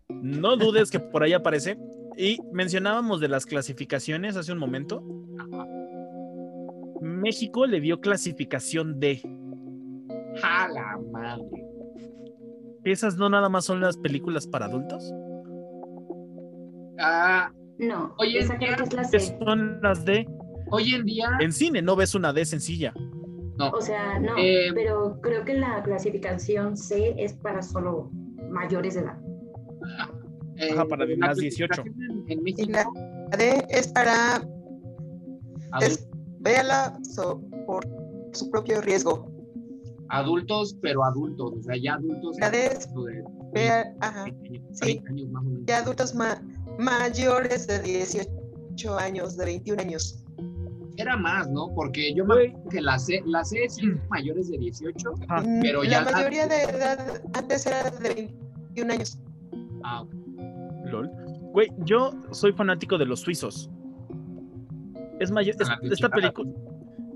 [0.10, 1.78] No dudes que por ahí aparece.
[2.18, 5.04] Y mencionábamos de las clasificaciones hace un momento.
[5.52, 5.68] Ajá.
[7.02, 9.22] México le dio clasificación D.
[10.42, 11.66] ¡Ja la madre!
[12.84, 15.12] ¿Esas no nada más son las películas para adultos?
[17.00, 19.38] Ah, No, Oye, esa creo ya- que es la ¿Qué C.
[19.44, 20.26] son las D?
[20.72, 22.94] hoy en día, En cine no ves una D sencilla.
[23.58, 28.10] No, O sea, no, Eh, pero creo que la clasificación C es para solo
[28.50, 29.18] mayores de edad.
[30.58, 31.84] eh, Ajá, para más 18.
[31.84, 34.42] clasificación En, Y México, la D es para.
[35.82, 36.08] Es,
[36.40, 37.86] véala so- por
[38.34, 39.32] su propio riesgo.
[40.10, 42.38] adultos, pero adultos, o sea, ya adultos.
[42.40, 44.82] La D es- de Vea, ajá, 20 años, sí.
[45.02, 45.66] 30 años más o menos.
[45.66, 46.42] ya adultos ma-
[46.78, 50.24] mayores de 18 años, de 21 años.
[50.98, 51.68] Era más, ¿no?
[51.76, 53.78] Porque yo me acuerdo que la C, la C es
[54.10, 55.14] mayores de 18.
[55.28, 55.42] Ajá.
[55.42, 58.32] Mm, pero la ya la- mayoría de edad antes era de
[58.74, 59.20] 21 años.
[59.84, 60.06] Ah,
[60.86, 61.10] LOL.
[61.52, 63.70] Güey, yo soy fanático de los suizos.
[65.20, 65.56] Es mayor.
[65.60, 66.50] es- esta película.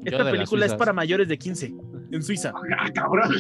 [0.06, 1.74] Esta película es para mayores de 15
[2.12, 2.54] en Suiza.
[2.80, 3.32] ah, cabrón.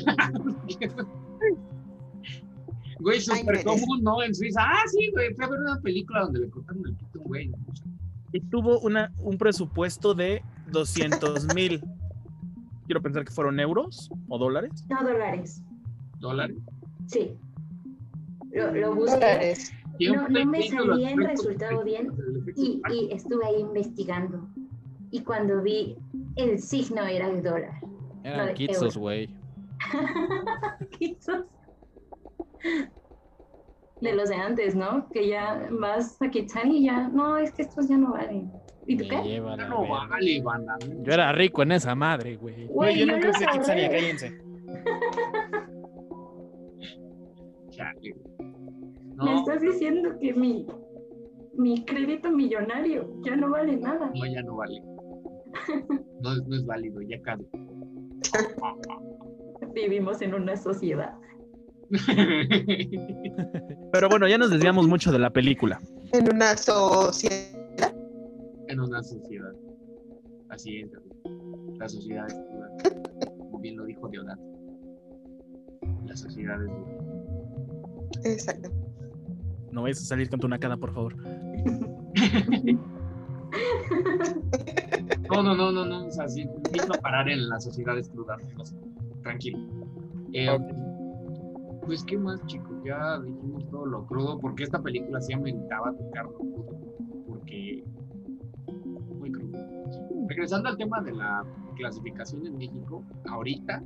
[2.99, 4.21] Güey, súper común, ¿no?
[4.21, 4.61] En Suiza.
[4.61, 5.33] Ah, sí, güey.
[5.33, 7.49] Fui a ver una película donde le cortaron el pito güey.
[8.31, 8.39] ¿No?
[8.39, 11.81] Y tuvo una, un presupuesto de 200 mil.
[12.85, 14.85] Quiero pensar que fueron euros o dólares.
[14.89, 15.61] No, dólares.
[16.19, 16.57] Dólares.
[17.07, 17.37] Sí.
[18.51, 19.73] Lo, lo busqué Dólares.
[19.99, 22.09] No, no me salía el resultado bien
[22.55, 24.47] y, y estuve ahí investigando.
[25.11, 25.97] Y cuando vi
[26.35, 27.81] el signo era el dólar.
[27.83, 29.29] No, Eran de kitsos, güey.
[30.99, 31.43] Quizás.
[34.01, 35.09] De los de antes, ¿no?
[35.09, 38.49] Que ya vas a Kitsani y ya, no, es que estos ya no valen.
[38.87, 39.39] ¿Y tú qué?
[39.41, 40.77] la No vale, banda.
[41.03, 42.67] Yo era rico en esa madre, güey.
[42.67, 43.99] Güey, yo yo nunca usé Kitsania, ahorré.
[43.99, 44.29] cállense.
[47.71, 48.23] Chale, güey.
[49.17, 50.65] Me No, estás diciendo que mi,
[51.55, 54.09] mi crédito millonario ya no vale nada.
[54.15, 54.81] no, ya no vale.
[56.21, 57.45] No, es- no es válido, ya cabe.
[59.73, 61.13] Vivimos en una sociedad.
[63.91, 65.81] Pero bueno, ya nos desviamos mucho de la película.
[66.13, 67.93] En una sociedad.
[68.67, 69.51] en una sociedad.
[70.49, 70.91] Así es.
[71.77, 72.69] La sociedad es dura.
[73.37, 74.41] Como bien lo dijo Deodato.
[76.05, 76.93] La sociedad es dura.
[78.23, 78.69] Exacto.
[79.71, 81.15] No vayas a salir con tu nacada, por favor.
[85.29, 86.07] No, no, no, no, no.
[86.07, 88.35] O sea, sí, necesito parar en la sociedad es cruda.
[88.35, 88.75] amigos.
[89.21, 89.59] Tranquilo.
[90.33, 90.57] Eh,
[91.89, 92.83] Pues, ¿qué más, chicos?
[92.85, 96.79] Ya dijimos todo lo crudo, porque esta película sí ameritaba tocar lo crudo.
[97.25, 97.83] Porque.
[99.17, 99.57] Muy crudo.
[100.27, 101.43] Regresando al tema de la
[101.77, 103.83] clasificación en México, ahorita,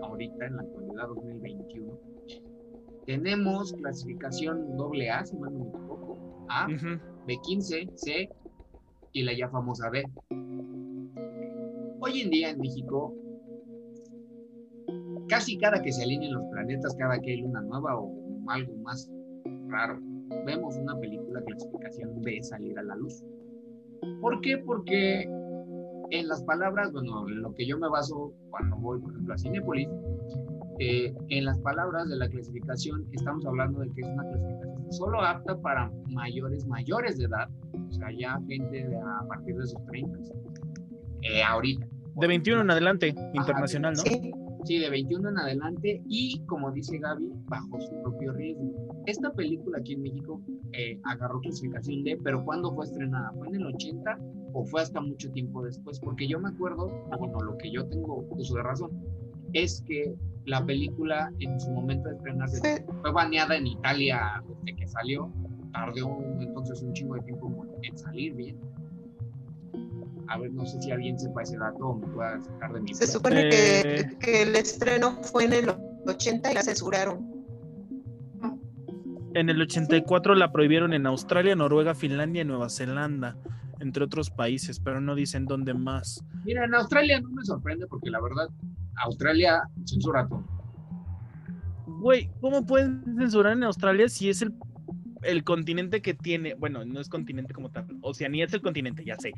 [0.00, 1.92] ahorita en la actualidad 2021,
[3.04, 6.98] tenemos clasificación doble A, si mal no me equivoco, A, Ujú.
[7.26, 8.30] B15, C
[9.12, 10.10] y la ya famosa B.
[12.00, 13.14] Hoy en día en México,
[15.32, 18.12] casi cada que se alineen los planetas, cada que hay luna nueva o
[18.48, 19.10] algo más
[19.68, 19.98] raro,
[20.44, 23.24] vemos una película clasificación B salir a la luz.
[24.20, 24.58] ¿Por qué?
[24.58, 25.22] Porque
[26.10, 29.38] en las palabras, bueno, en lo que yo me baso cuando voy, por ejemplo, a
[29.38, 29.88] Cinepolis,
[30.80, 35.22] eh, en las palabras de la clasificación estamos hablando de que es una clasificación solo
[35.22, 37.48] apta para mayores, mayores de edad,
[37.88, 40.18] o sea, ya gente de a partir de sus 30,
[41.22, 41.86] eh, ahorita.
[42.16, 44.02] De 21 en adelante, internacional, ¿no?
[44.02, 44.32] Sí.
[44.64, 48.70] Sí, de 21 en adelante y, como dice Gaby, bajo su propio riesgo.
[49.06, 50.40] Esta película aquí en México
[50.72, 53.32] eh, agarró clasificación D, pero ¿cuándo fue estrenada?
[53.38, 54.18] ¿Fue en el 80
[54.52, 55.98] o fue hasta mucho tiempo después?
[55.98, 56.86] Porque yo me acuerdo,
[57.18, 58.90] bueno, lo que yo tengo uso de razón,
[59.52, 60.14] es que
[60.46, 65.30] la película en su momento de estrenarse Fue- fue baneada en Italia desde que salió,
[65.72, 68.56] tardó entonces un chingo de tiempo en salir bien.
[70.28, 72.94] A ver, no sé si alguien sepa ese dato o me pueda sacar de mi
[72.94, 74.08] Se supone Eh.
[74.10, 75.74] que, que el estreno fue en el
[76.06, 77.30] 80 y la censuraron.
[79.34, 83.36] En el 84 la prohibieron en Australia, Noruega, Finlandia y Nueva Zelanda,
[83.80, 86.22] entre otros países, pero no dicen dónde más.
[86.44, 88.48] Mira, en Australia no me sorprende porque la verdad,
[89.02, 90.44] Australia censura todo.
[91.86, 94.52] Güey, ¿cómo pueden censurar en Australia si es el,
[95.22, 99.16] el continente que tiene, bueno, no es continente como tal, Oceanía es el continente, ya
[99.16, 99.32] sé,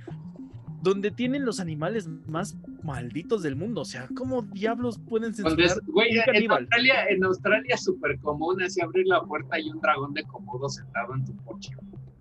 [0.85, 5.61] donde tienen los animales más malditos del mundo, o sea, ¿cómo diablos pueden censurar?
[5.67, 6.51] es- güey, un en?
[6.53, 10.69] Australia, en Australia es súper común así abrir la puerta y un dragón de comodo
[10.69, 11.73] sentado en tu coche.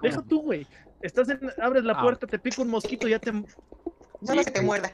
[0.01, 0.65] Deja tú, güey.
[1.01, 2.01] Estás en, abres la Ah.
[2.01, 3.31] puerta, te pica un mosquito, ya te
[4.23, 4.91] Solo que te muerda.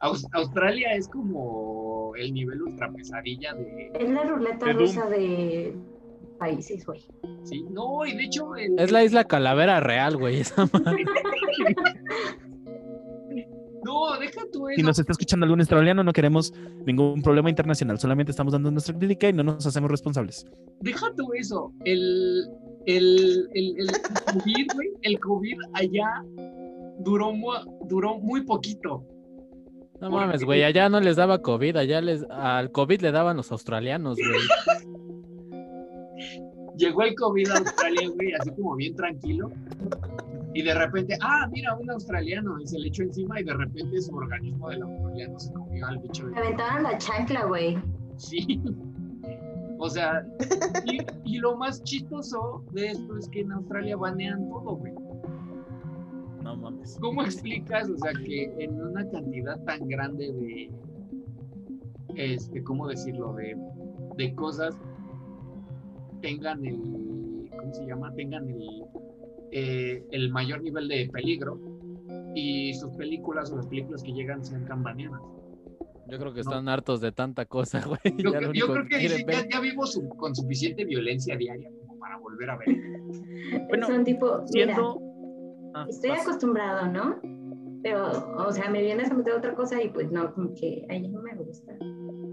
[0.00, 3.90] Aus- Australia es como el nivel ultra pesadilla de...
[3.98, 5.74] Es la ruleta De rusa de
[6.38, 7.04] países, güey.
[7.44, 8.54] Sí, no, y de hecho...
[8.54, 10.40] el- Es la isla Calavera Real, güey.
[10.40, 11.04] Esa madre.
[13.86, 14.76] No, deja tú eso.
[14.76, 16.52] Si nos está escuchando algún australiano, no queremos
[16.84, 20.44] ningún problema internacional, solamente estamos dando nuestra crítica y no nos hacemos responsables.
[20.80, 21.72] Deja tú eso.
[21.84, 22.48] El,
[22.86, 23.90] el, el, el
[24.32, 26.24] COVID, güey, el COVID allá
[26.98, 27.32] duró,
[27.84, 29.06] duró muy poquito.
[30.00, 30.64] No mames, güey.
[30.64, 31.76] Allá no les daba COVID.
[31.76, 34.40] Allá les, al COVID le daban los australianos, güey.
[36.76, 39.50] Llegó el COVID a Australia, güey, así como bien tranquilo.
[40.56, 42.58] Y de repente, ah, mira, un australiano.
[42.58, 45.98] Y se le echó encima y de repente su organismo del australiano se comió al
[45.98, 46.24] bicho.
[46.24, 46.38] Me De...
[46.38, 47.76] aventaban la chancla, güey.
[48.16, 48.62] Sí.
[49.78, 50.26] O sea,
[50.86, 54.94] y, y lo más chistoso de esto es que en Australia banean todo, güey.
[56.42, 56.96] No mames.
[57.02, 60.70] ¿Cómo explicas, o sea, que en una cantidad tan grande de,
[62.14, 63.34] este, ¿cómo decirlo?
[63.34, 63.54] De,
[64.16, 64.74] de cosas
[66.22, 68.10] tengan el, ¿cómo se llama?
[68.14, 68.86] Tengan el,
[69.52, 71.60] eh, el mayor nivel de peligro
[72.34, 75.20] y sus películas o las películas que llegan sean tan baneadas.
[76.08, 77.98] Yo creo que están hartos de tanta cosa, güey.
[78.18, 81.36] Yo, Ya creo- lo yo creo que ver- ya, ya vivo su- con suficiente violencia
[81.36, 82.68] diaria como para volver a ver.
[83.68, 85.00] Bueno, Son tipo, mira, Siendo.
[85.74, 86.22] Ah, estoy vas.
[86.22, 87.20] acostumbrado, ¿no?
[87.82, 91.08] Pero, o sea, me vienes a meter otra cosa y pues no, como que ahí
[91.08, 91.72] no me gusta.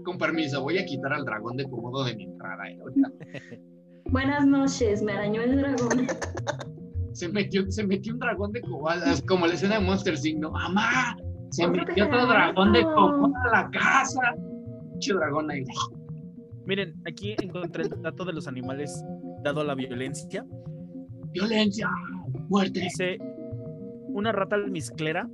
[0.04, 2.68] Con permiso, voy a quitar al dragón de cómodo de mi entrada.
[2.70, 2.78] eh.
[4.06, 6.06] Buenas noches, me arañó el dragón.
[7.14, 10.40] se metió, se metió un dragón de cobalas, como la escena de Monster Inc.
[10.40, 10.50] ¿no?
[10.50, 11.16] ¡Mamá!
[11.50, 14.34] Se metió otro dragón de comoda a la casa.
[14.92, 15.64] Pinche dragón ahí.
[16.66, 19.04] Miren, aquí encontré el dato de los animales
[19.44, 20.44] dado a la violencia.
[21.30, 21.88] Violencia,
[22.48, 22.80] muerte.
[22.80, 23.18] Dice
[24.08, 25.28] una rata almizclera,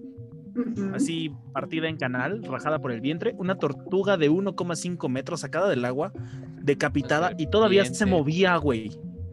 [0.95, 5.85] así partida en canal, rajada por el vientre, una tortuga de 1,5 metros sacada del
[5.85, 6.13] agua,
[6.63, 8.91] decapitada y todavía se movía, güey.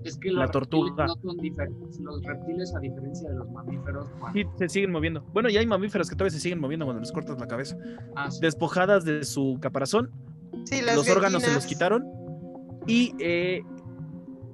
[0.08, 0.90] Es que La los tortuga.
[1.06, 2.00] reptiles no son diferentes.
[2.00, 5.22] Los reptiles, a diferencia de los mamíferos, cuando- Sí, se siguen moviendo.
[5.34, 7.78] Bueno, ya hay mamíferos que todavía se siguen moviendo cuando les cortas la cabeza.
[8.16, 8.40] Ah, sí.
[8.42, 10.12] Despojadas de su caparazón,
[10.66, 12.04] Sí, las los órganos se los quitaron
[12.88, 13.62] y eh,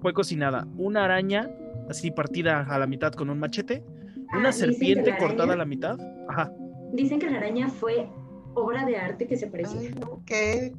[0.02, 0.68] fue cocinada.
[0.78, 1.50] Una araña
[1.90, 3.84] así partida a la mitad con un machete,
[4.30, 5.98] Ah, una serpiente cortada a la mitad.
[6.30, 6.52] Ajá.
[6.94, 8.08] Dicen que la araña fue
[8.56, 9.80] obra de arte que se parecía.
[9.80, 9.94] Ay,
[10.26, 10.74] qué,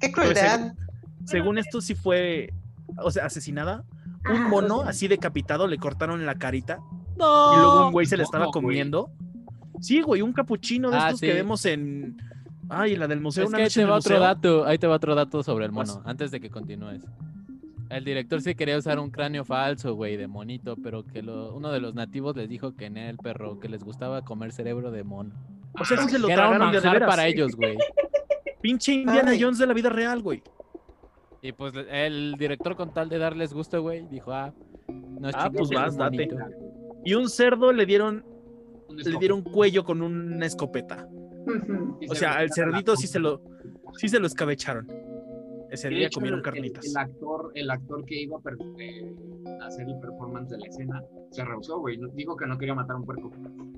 [0.00, 0.72] qué Pues, crueldad.
[1.24, 2.52] Según esto sí fue,
[2.98, 3.84] o sea, asesinada.
[4.30, 6.78] Un Ajá, mono así decapitado le cortaron la carita
[7.18, 7.52] No.
[7.52, 9.10] y luego un güey se le estaba comiendo.
[9.80, 11.26] Sí, güey, un capuchino de Ah, estos sí.
[11.26, 12.16] que vemos en.
[12.70, 13.44] Ay, la del museo.
[13.44, 14.20] Es una que ahí te va otro museo.
[14.20, 17.02] dato, ahí te va otro dato sobre el mono, Pues- antes de que continúes.
[17.90, 21.70] El director sí quería usar un cráneo falso, güey, de monito, pero que lo- uno
[21.70, 25.04] de los nativos les dijo que en el perro, que les gustaba comer cerebro de
[25.04, 25.34] mono.
[25.78, 27.08] O sea, sí se lo Que era un tragaron de veras.
[27.10, 27.76] para ellos, güey.
[28.62, 29.42] Pinche Indiana Ay.
[29.42, 30.42] Jones de la vida real, güey.
[31.44, 34.54] Y pues el director con tal de darles gusto, güey, dijo, ah,
[34.88, 36.28] no es Ah, chingón, pues es vas, date.
[37.04, 38.24] Y un cerdo le dieron,
[38.88, 41.06] le dieron cuello con una escopeta.
[42.00, 43.42] Y O se sea, al cerdito sí se lo,
[43.98, 44.86] sí se lo escabecharon.
[45.70, 46.86] Ese día hecho, comieron el- carnitas.
[46.86, 49.14] El, el actor, el actor que iba a per- eh,
[49.60, 51.98] hacer el performance de la escena se rehusó, güey.
[52.14, 53.30] Dijo que no quería matar a un puerco.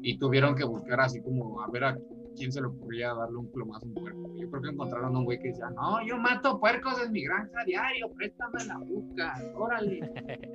[0.02, 1.98] Y tuvieron que buscar así como a ver a
[2.36, 4.36] quién se le ocurría darle un plomazo a un puerco.
[4.36, 7.22] Yo creo que encontraron a un güey que decía, no, yo mato puercos en mi
[7.24, 10.00] granja diario, préstame la busca, órale.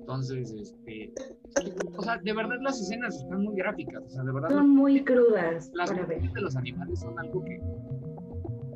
[0.00, 1.12] Entonces, este,
[1.96, 5.02] o sea, de verdad las escenas están muy gráficas, o sea, de verdad Son muy
[5.02, 7.58] crudas las muertes de los animales son algo que,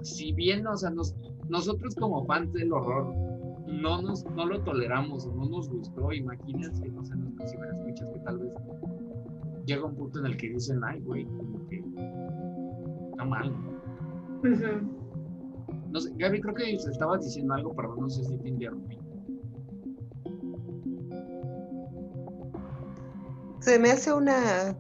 [0.03, 1.15] si bien, o sea, nos-
[1.51, 3.15] nosotros como fans del horror
[3.67, 8.21] no nos no lo toleramos o no nos gustó, imagínense, no sé, nuestras ciberescuchas que
[8.21, 8.53] tal vez
[9.69, 11.85] llega un punto en el que dicen, ay, güey, como que
[13.11, 13.55] está mal.
[15.91, 18.99] No sé, Gaby, creo que estabas diciendo algo, perdón, no sé si te interrumpí.
[23.61, 24.79] Se me hace una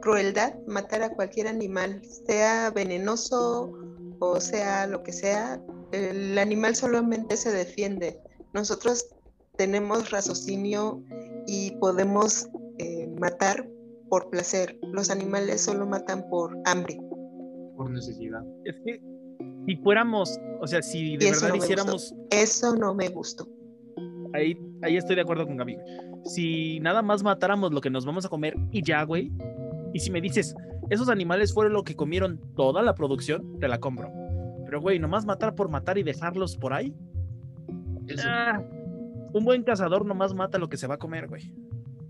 [0.00, 3.72] crueldad matar a cualquier animal, sea venenoso
[4.20, 5.60] o sea lo que sea.
[5.92, 8.18] El animal solamente se defiende.
[8.54, 9.06] Nosotros
[9.56, 11.02] tenemos raciocinio
[11.46, 12.48] y podemos
[12.78, 13.68] eh, matar
[14.08, 14.78] por placer.
[14.92, 16.98] Los animales solo matan por hambre.
[17.76, 18.42] Por necesidad.
[18.64, 19.00] Es que
[19.66, 23.46] si fuéramos, o sea, si de eso verdad no hiciéramos, Eso no me gustó.
[24.34, 25.76] ahí, ahí estoy de acuerdo con Gaby.
[26.24, 29.30] Si nada más matáramos lo que nos vamos a comer y ya, güey.
[29.94, 30.54] Y si me dices,
[30.90, 34.10] esos animales fueron lo que comieron toda la producción, te la compro.
[34.64, 36.94] Pero, güey, nomás matar por matar y dejarlos por ahí.
[38.06, 38.62] Eso, Ah,
[39.32, 41.52] un buen cazador nomás mata lo que se va a comer, güey.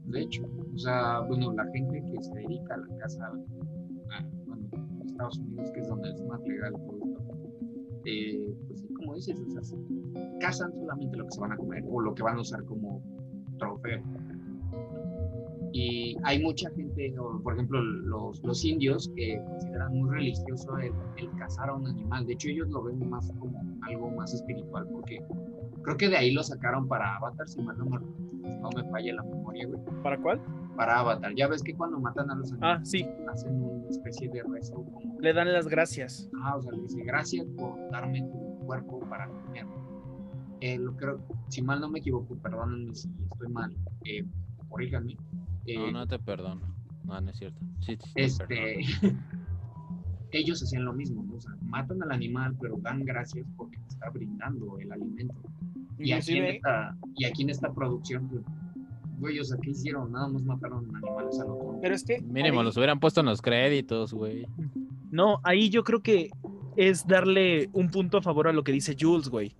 [0.06, 0.42] de hecho,
[0.78, 5.36] o sea, bueno, la gente que se dedica a la caza, a- bueno, en Estados
[5.38, 7.20] Unidos, que es donde es más legal todo esto,
[8.04, 9.78] eh, pues sí, como dices, o sea,
[10.40, 13.02] cazan solamente lo que se van a comer o lo que van a usar como
[13.58, 14.00] trofeo.
[15.72, 17.12] Y hay mucha gente,
[17.42, 22.24] por ejemplo, los, los indios que consideran muy religioso el, el cazar a un animal.
[22.24, 25.20] De hecho, ellos lo ven más como algo más espiritual, porque
[25.82, 27.84] creo que de ahí lo sacaron para Avatar, si mal no
[28.60, 29.80] no me falla la memoria, güey.
[30.02, 30.40] ¿Para cuál?
[30.78, 31.34] Para Avatar.
[31.36, 34.74] Ya ves que cuando matan a los Ah, animales sí, hacen una especie de rezo
[34.84, 36.30] como, le dan las gracias.
[36.42, 39.66] ah, o sea, le dice gracias por darme tu cuerpo para comer.
[40.60, 44.24] Eh, lo creo, si mal no me equivoco, perdónenme si estoy mal, eh,
[44.68, 45.16] corríjanme.
[45.66, 46.60] Eh, No, no te perdono.
[47.04, 47.58] No, no es cierto.
[47.80, 48.78] Sí, sí, te este,
[50.32, 51.34] ellos hacían lo mismo, ¿no?
[51.36, 55.34] o sea, matan al animal, pero dan gracias porque te está brindando el alimento.
[55.98, 58.28] Y aquí, en esta, y aquí en esta producción,
[59.18, 60.12] güey, o sea, ¿qué hicieron?
[60.12, 61.78] Nada más mataron animales a lo tonto.
[61.82, 64.46] pero es que Mínimo ahí- los hubieran puesto en los créditos, güey.
[65.10, 66.30] No, ahí yo creo que
[66.76, 69.54] es darle un punto a favor a lo que dice Jules, güey.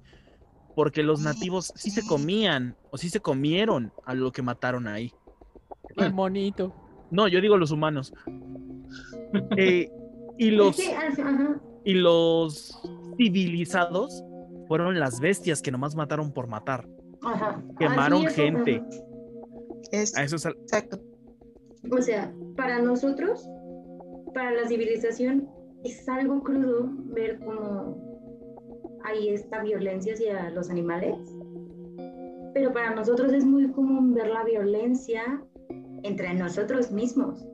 [0.77, 5.13] Porque los nativos sí se comían o sí se comieron a lo que mataron ahí.
[5.97, 6.73] El monito.
[7.11, 8.13] No, yo digo los humanos.
[9.59, 9.91] Eh,
[10.39, 12.81] y los ah, y los
[13.19, 14.23] civilizados
[14.67, 16.89] fueron las bestias que nomás mataron por matar.
[17.23, 17.63] Ajá.
[17.79, 18.77] Quemaron Así es, gente.
[18.77, 18.89] ajá.
[19.93, 20.99] Es, A eso es al- exacto.
[21.91, 23.49] O sea, para nosotros,
[24.35, 25.49] para la civilización,
[25.85, 27.97] es algo crudo ver cómo
[29.05, 31.17] hay esta violencia hacia los animales.
[32.55, 35.43] Pero para nosotros es muy común ver la violencia
[36.03, 37.47] entre nosotros mismos.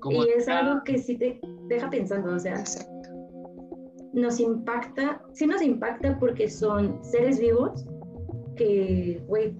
[0.00, 2.90] Como y es acá- algo que sí te deja pensando, o sea, exacto.
[4.12, 7.84] nos impacta, sí nos impacta porque son seres vivos
[8.56, 9.56] que, güey,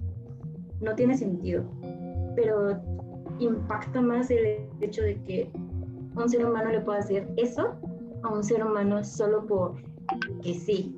[0.81, 1.65] no tiene sentido.
[2.37, 2.81] Pero
[3.39, 5.51] impacta más el hecho de que
[6.17, 7.75] un ser humano le pueda hacer eso
[8.23, 9.75] a un ser humano solo por
[10.43, 10.95] que sí.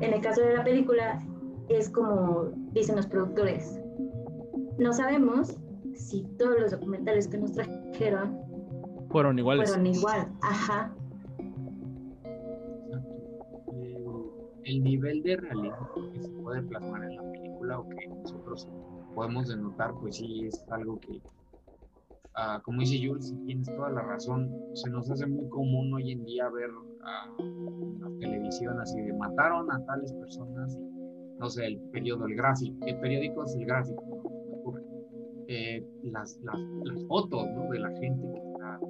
[0.00, 1.22] En el caso de la película
[1.68, 3.80] es como dicen los productores,
[4.78, 5.56] no sabemos
[5.94, 8.38] si todos los documentales que nos trajeron
[9.10, 9.68] fueron iguales.
[9.68, 10.94] Fueron igual, ajá.
[13.72, 14.04] Eh,
[14.64, 18.68] el nivel de realismo que se puede plasmar en la película o que nosotros
[19.14, 21.20] podemos denotar, pues sí es algo que,
[22.34, 26.24] ah, como dice Jules, tienes toda la razón, se nos hace muy común hoy en
[26.24, 26.70] día ver
[27.04, 27.28] a
[28.00, 30.78] la televisión así de mataron a tales personas,
[31.38, 34.02] no sé, el periodo, el gráfico, el periódico es el gráfico,
[35.48, 38.80] eh, las, las, las, fotos de la gente que está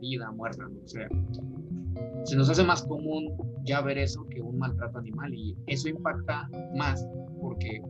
[0.00, 1.08] vida, muerta, o sea,
[2.24, 6.48] se nos hace más común ya ver eso que un maltrato animal y eso impacta
[6.76, 7.06] más
[7.40, 7.82] porque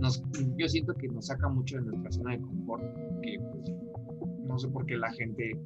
[0.00, 0.22] nos,
[0.56, 2.82] yo siento que nos saca mucho de nuestra zona de confort,
[3.22, 3.72] que pues,
[4.46, 5.58] no sé por qué la gente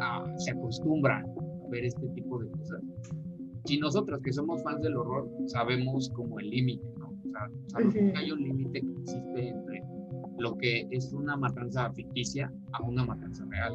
[0.00, 2.82] ah, se acostumbra a ver este tipo de cosas.
[3.64, 7.08] Si nosotros que somos fans del horror sabemos como el límite, ¿no?
[7.08, 9.82] O sea, sabemos que hay un límite que existe entre
[10.38, 13.74] lo que es una matanza ficticia a una matanza real.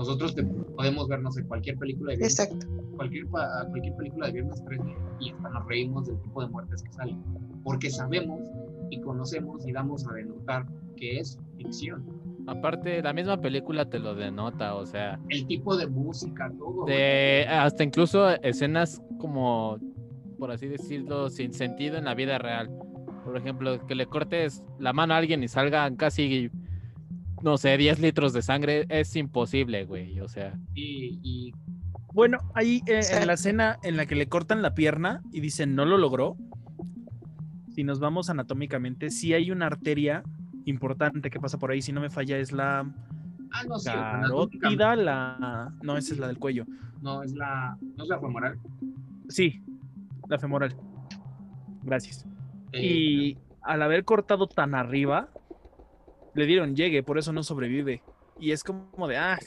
[0.00, 0.34] Nosotros
[0.76, 2.66] podemos vernos en cualquier película de viernes, Exacto.
[2.96, 4.82] Cualquier, cualquier película de viernes 13
[5.20, 7.22] y hasta nos reímos del tipo de muertes que salen
[7.64, 8.40] porque sabemos
[8.90, 12.04] y conocemos y damos a denotar que es ficción.
[12.46, 15.20] Aparte, la misma película te lo denota, o sea.
[15.28, 16.86] El tipo de música, todo.
[16.86, 19.78] De, hasta incluso escenas como,
[20.38, 22.70] por así decirlo, sin sentido en la vida real.
[23.24, 26.50] Por ejemplo, que le cortes la mano a alguien y salgan casi,
[27.42, 30.58] no sé, 10 litros de sangre, es imposible, güey, o sea.
[30.74, 31.54] Y, y...
[32.12, 35.74] Bueno, ahí eh, en la escena en la que le cortan la pierna y dicen
[35.74, 36.36] no lo logró,
[37.74, 40.24] si nos vamos anatómicamente, sí hay una arteria
[40.64, 42.80] importante que pasa por ahí, si no me falla, es la
[43.52, 45.72] ah, no, carótida, la...
[45.82, 46.66] No, esa es la del cuello.
[47.00, 47.78] No, es la...
[47.96, 48.58] ¿No es la femoral?
[49.28, 49.62] Sí,
[50.28, 50.76] la femoral.
[51.82, 52.26] Gracias.
[52.72, 55.28] Eh, y al haber cortado tan arriba,
[56.34, 58.02] le dieron llegue, por eso no sobrevive.
[58.38, 59.38] Y es como de, ah,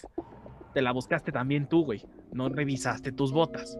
[0.73, 2.03] te la buscaste también tú, güey.
[2.31, 3.77] No revisaste tus botas.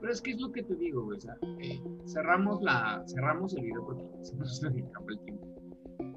[0.00, 1.18] Pero es que es lo que te digo, güey.
[1.60, 5.46] Eh, cerramos, la, cerramos el video porque se nos acabó el tiempo.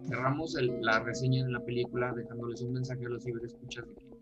[0.07, 4.15] Cerramos el, la reseña de la película dejándoles un mensaje a los ciberescuchas de que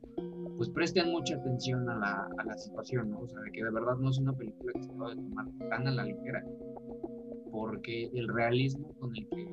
[0.57, 3.21] pues presten mucha atención a la, a la situación, ¿no?
[3.21, 5.87] O sea, de que de verdad no es una película que se pueda tomar tan
[5.87, 6.43] a la ligera,
[7.51, 9.47] porque el realismo con el que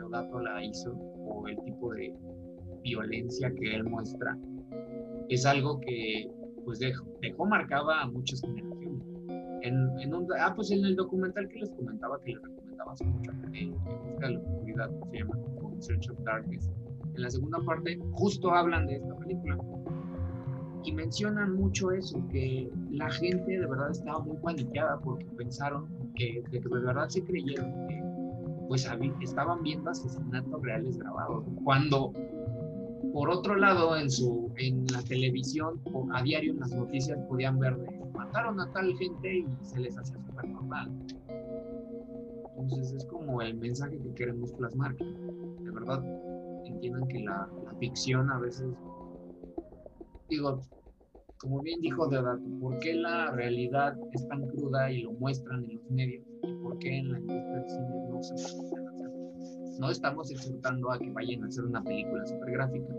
[0.00, 2.14] Leodato la hizo, o el tipo de
[2.82, 4.36] violencia que él muestra,
[5.28, 6.30] es algo que
[6.64, 9.02] pues dejó, dejó marcada a muchas generaciones
[9.62, 13.04] en, en un, ah, pues en el documental que les comentaba, que les recomendaba hace
[13.04, 15.38] mucho, en Busca de la Oscuridad, se llama
[15.78, 16.70] Search of Darkness.
[17.14, 19.58] En la segunda parte, justo hablan de esta película
[20.84, 26.42] y mencionan mucho eso, que la gente de verdad estaba muy paniqueada porque pensaron que,
[26.50, 28.02] de, que de verdad se creyeron que
[28.70, 28.88] pues
[29.20, 31.44] estaban viendo asesinatos reales grabados.
[31.64, 32.12] Cuando,
[33.12, 35.80] por otro lado, en, su, en la televisión,
[36.12, 39.98] a diario en las noticias podían ver de mataron a tal gente y se les
[39.98, 40.88] hacía súper normal.
[42.58, 46.04] Entonces es como el mensaje que queremos plasmar, que de verdad
[46.64, 47.48] entiendan que la,
[47.80, 48.68] ficción a veces,
[50.28, 50.60] digo,
[51.38, 55.74] como bien dijo Deodato, ¿por qué la realidad es tan cruda y lo muestran en
[55.74, 56.29] los medios?
[56.60, 58.34] ¿Y por qué en la industria del cine no se?
[59.78, 62.94] No estamos exhortando a que vayan a hacer una película super gráfica,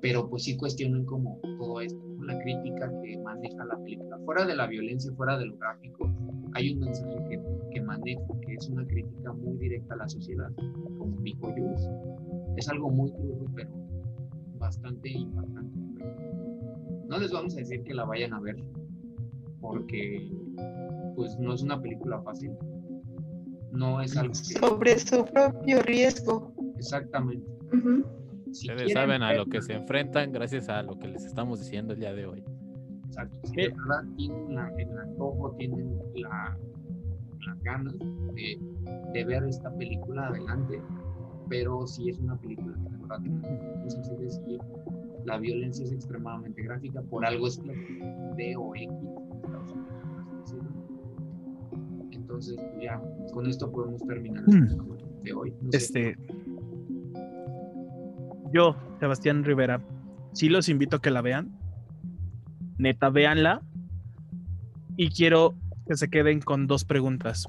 [0.00, 4.18] pero pues sí cuestionan como todo esto la crítica que maneja la película.
[4.24, 6.10] Fuera de la violencia, fuera de lo gráfico,
[6.54, 7.40] hay un mensaje que,
[7.72, 10.50] que maneja, que es una crítica muy directa a la sociedad,
[10.98, 11.88] como dijo Jules.
[12.56, 13.70] Es algo muy crudo, pero
[14.58, 16.04] bastante impactante.
[17.08, 18.56] No les vamos a decir que la vayan a ver,
[19.60, 20.30] porque
[21.16, 22.52] pues no es una película fácil.
[23.72, 26.54] No es algo Sobre su propio riesgo.
[26.76, 27.46] Exactamente.
[28.46, 32.00] Ustedes saben a lo que se enfrentan gracias a lo que les estamos diciendo el
[32.00, 32.44] día de hoy.
[33.06, 33.38] Exacto.
[33.44, 36.56] Si de verdad tienen el antojo, tienen la,
[37.46, 37.94] las ganas
[38.34, 38.58] de,
[39.12, 40.80] de, ver esta película adelante,
[41.48, 43.20] pero si es una película que de verdad
[44.18, 44.60] decir,
[45.24, 47.60] la violencia es extremadamente gráfica, por algo es
[48.36, 48.90] D o X.
[52.36, 53.00] Entonces, ya,
[53.32, 55.22] con esto podemos terminar mm.
[55.22, 55.54] de hoy.
[55.72, 56.18] este
[58.52, 59.80] yo, Sebastián Rivera,
[60.34, 61.58] sí los invito a que la vean.
[62.76, 63.62] Neta, véanla.
[64.98, 65.54] Y quiero
[65.88, 67.48] que se queden con dos preguntas.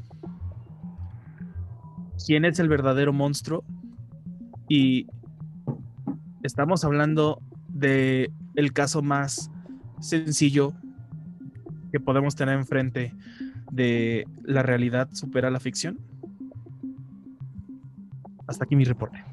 [2.26, 3.66] quién es el verdadero monstruo
[4.70, 5.08] y
[6.44, 9.52] estamos hablando de el caso más
[10.00, 10.72] sencillo
[11.92, 13.14] que podemos tener enfrente
[13.72, 16.00] de la realidad supera la ficción.
[18.48, 19.24] Hasta aquí mi reporte.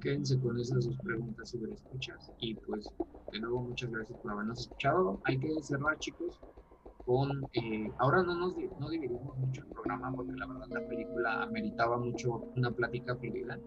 [0.00, 2.88] Quédense con esas dos preguntas sobre escuchas y pues
[3.32, 5.20] de nuevo muchas gracias por habernos escuchado.
[5.24, 6.40] Hay que cerrar chicos
[7.04, 11.42] con, eh, ahora no nos no dividimos mucho el programa porque la verdad la película
[11.42, 13.58] ameritaba mucho una plática fluida.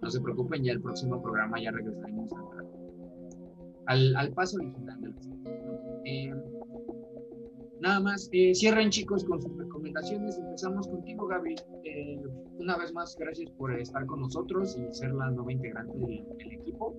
[0.00, 2.30] No se preocupen, ya el próximo programa ya regresaremos
[3.86, 5.16] al, al paso original de la
[6.04, 6.34] eh,
[7.80, 10.38] nada más, eh, cierren chicos con sus recomendaciones.
[10.38, 11.56] Empezamos contigo, Gaby.
[11.84, 12.20] Eh,
[12.58, 16.52] una vez más, gracias por estar con nosotros y ser la nueva integrante del, del
[16.52, 16.96] equipo.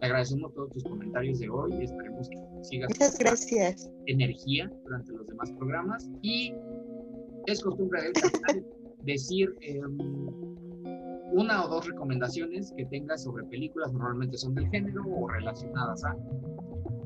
[0.00, 3.90] Te agradecemos todos tus comentarios de hoy y esperemos que sigas Muchas gracias.
[4.06, 6.10] energía durante los demás programas.
[6.22, 6.54] Y
[7.46, 8.66] es costumbre del canal
[9.04, 9.98] decir em,
[11.32, 16.16] una o dos recomendaciones que tengas sobre películas, normalmente son del género o relacionadas a.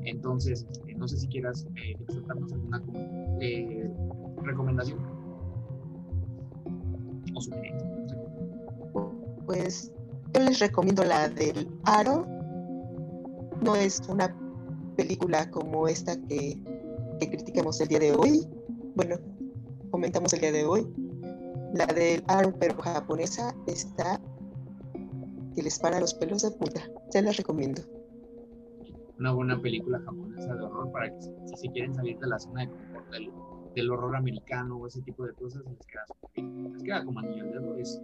[0.03, 1.97] Entonces, este, no sé si quieras eh,
[2.29, 2.83] alguna
[3.41, 3.89] eh,
[4.43, 4.99] recomendación
[7.35, 7.87] o sugerencia.
[9.45, 9.91] Pues
[10.33, 12.25] yo les recomiendo la del Aro.
[13.61, 14.35] No es una
[14.95, 16.57] película como esta que,
[17.19, 18.47] que criticamos el día de hoy.
[18.95, 19.17] Bueno,
[19.91, 20.87] comentamos el día de hoy.
[21.73, 24.21] La del Aro, pero japonesa, está
[25.55, 26.81] que les para los pelos de punta.
[27.09, 27.81] Se las recomiendo.
[29.19, 32.37] Una buena película japonesa de horror para que si, si se quieren salir de la
[32.39, 33.31] zona de confort del,
[33.75, 36.05] del horror americano o ese tipo de cosas, les queda,
[36.71, 37.75] les queda como anillo al dedo.
[37.77, 37.99] Es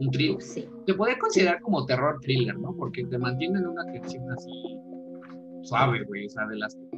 [0.00, 0.40] un thriller.
[0.42, 0.68] Sí.
[0.86, 2.74] Se puede considerar como terror thriller, ¿no?
[2.76, 4.50] Porque te mantienen en una tensión así
[5.62, 6.88] suave, güey, o sea, de las que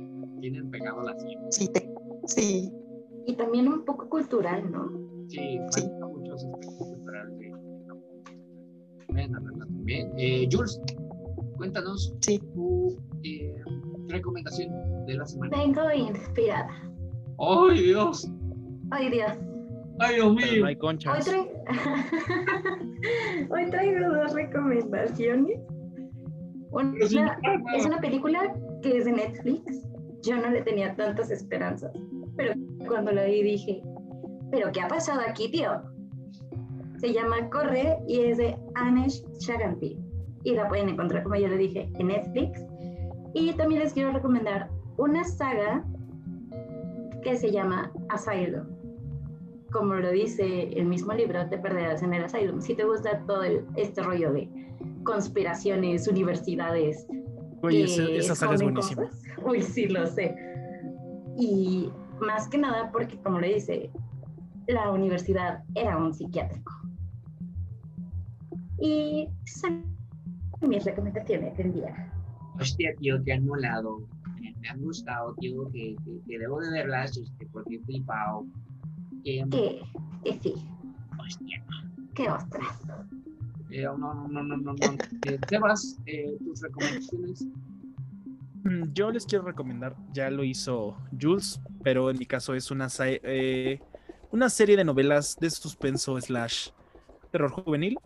[0.41, 1.39] tienen pegado la sien.
[1.51, 1.93] Sí, te-
[2.27, 2.73] sí,
[3.27, 4.89] Y también un poco cultural, ¿no?
[5.29, 5.89] Sí, Sí.
[6.09, 8.03] muchos aspectos culturales de Japón.
[9.13, 10.11] Ven a verla también.
[10.17, 10.81] Eh, Jules,
[11.61, 12.39] cuéntanos sí.
[12.55, 13.55] tu eh,
[14.09, 14.73] recomendación
[15.07, 15.57] de la semana.
[15.59, 16.71] Vengo inspirada.
[17.39, 18.31] ¡Ay, Dios!
[18.91, 19.33] Ay, Dios.
[19.99, 20.61] ¡Ay, Dios Pero mío!
[20.63, 21.29] no hay Hoy, conchas.
[21.29, 21.51] trai-
[23.51, 25.61] Hoy traigo dos recomendaciones.
[26.71, 27.39] Una, Pero sin nada.
[27.77, 29.87] es una película que es de Netflix.
[30.23, 31.93] Yo no le tenía tantas esperanzas,
[32.37, 32.55] pero
[32.87, 33.83] cuando la vi dije,
[34.51, 35.73] ¿pero qué ha pasado aquí, tío?
[36.99, 39.99] Se llama Corre y es de Anish Chaganty.
[40.45, 42.65] Y la pueden encontrar, como ya le dije, en Netflix.
[43.35, 45.85] Y también les quiero recomendar una saga
[47.23, 48.81] que se llama Asylum
[49.71, 52.61] como lo dice el mismo libro, te perderás en el asylum.
[52.61, 54.49] Si te gusta todo el- este rollo de
[55.05, 57.07] conspiraciones, universidades.
[57.63, 59.03] Oye, que esa, esa saga es esconden buenísima.
[59.03, 59.23] cosas.
[59.47, 60.35] Uy, sí, lo sé.
[61.39, 63.91] Y más que nada porque, como le dice,
[64.67, 66.73] la universidad era un psiquiátrico.
[68.79, 69.29] Y
[70.69, 72.13] mis recomendaciones del día.
[72.61, 74.03] Hostia, tío, te han molado.
[74.41, 78.45] Me, han gustado, tío, que, que, que debo de verlas, este, porque he flipado.
[79.25, 79.45] Que,
[80.25, 80.55] que sí,
[81.19, 81.65] hostia.
[82.15, 82.81] que ostras.
[83.71, 84.73] Eh, no, no, no, no, no.
[84.73, 84.77] no.
[85.27, 87.47] Eh, Sebas, eh, tus recomendaciones.
[88.65, 92.89] Mm, Yo les quiero recomendar, ya lo hizo Jules, pero en mi caso es una,
[92.99, 93.81] eh,
[94.33, 96.71] una serie de novelas de suspenso slash
[97.31, 97.97] terror juvenil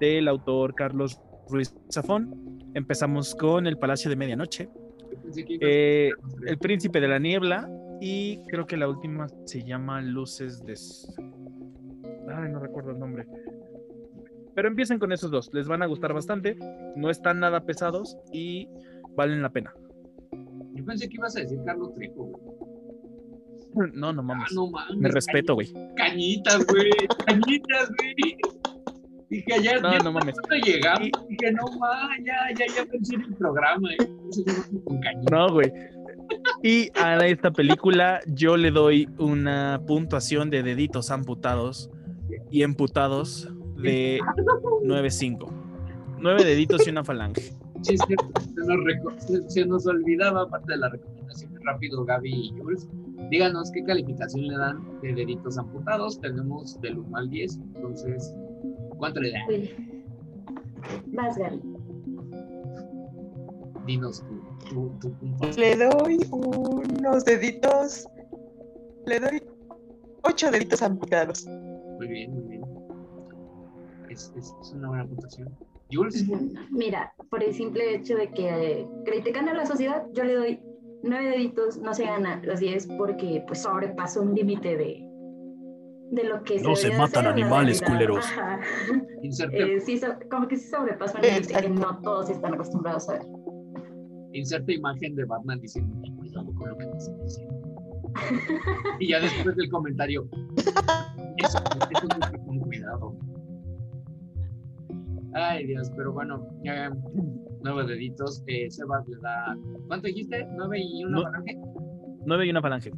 [0.00, 1.20] del autor Carlos
[1.52, 2.58] Ruiz Zafón.
[2.74, 4.68] Empezamos con El Palacio de Medianoche,
[5.60, 6.10] eh.
[6.46, 10.74] El Príncipe de la Niebla y creo que la última se llama Luces de...
[12.34, 13.26] Ay, no recuerdo el nombre.
[14.54, 16.56] Pero empiecen con esos dos, les van a gustar bastante,
[16.96, 18.68] no están nada pesados y
[19.14, 19.74] valen la pena.
[20.74, 22.42] Yo pensé que ibas a decir Carlos Trejo, güey.
[23.94, 24.52] No, no Ah, mames.
[24.52, 24.96] no mames.
[24.98, 25.72] Me respeto, güey.
[25.96, 26.90] Cañitas, güey.
[27.26, 28.36] Cañitas, güey.
[29.32, 30.34] Dije, ya, No, ya no mames.
[30.62, 33.88] llegamos, dije, no mames, ya, ya, ya pensé en el programa.
[35.30, 35.72] no güey.
[36.62, 41.90] Y a esta película yo le doy una puntuación de deditos amputados
[42.50, 44.20] y emputados de
[44.84, 45.50] 9.5.
[46.18, 47.52] Nueve deditos y una falange.
[47.80, 52.86] Sí, se nos, se nos olvidaba, aparte de la recomendación rápido, Gaby y Jules.
[53.30, 56.20] Díganos qué calificación le dan de deditos amputados.
[56.20, 58.34] Tenemos del 1 al 10, entonces,
[59.02, 59.42] ¿cuánto le dan?
[59.48, 60.04] Uy.
[61.06, 61.60] Vas, Gaby.
[63.84, 64.24] Dinos
[64.68, 65.48] tu, tu, tu punto.
[65.58, 68.06] Le doy unos deditos.
[69.06, 69.42] Le doy
[70.22, 71.44] ocho deditos amputados.
[71.98, 72.62] Muy bien, muy bien.
[74.08, 75.52] Es, es, es una buena puntuación.
[75.90, 76.24] Jules,
[76.70, 80.60] Mira, por el simple hecho de que eh, criticando a la sociedad, yo le doy
[81.02, 85.11] nueve deditos, no se gana los diez porque pues sobrepasó un límite de,
[86.12, 88.24] de lo que No se matan animales, culeros.
[89.52, 93.22] Eh, sí, como que sí sobrepasan límites que no todos están acostumbrados a ver.
[94.32, 97.54] inserte imagen de Batman diciendo, "Ten cuidado con lo que estás diciendo.
[99.00, 100.28] y ya después del comentario,
[101.36, 101.58] eso,
[101.90, 103.16] eso no fue con cuidado.
[105.34, 106.90] Ay, Dios, pero bueno, eh,
[107.62, 108.42] nueve deditos.
[108.48, 109.56] Eh, Sebas le da.
[109.86, 110.46] ¿Cuánto dijiste?
[110.56, 111.22] ¿Nueve y una No.
[111.22, 111.58] falange?
[112.26, 112.90] Nueve y una falange.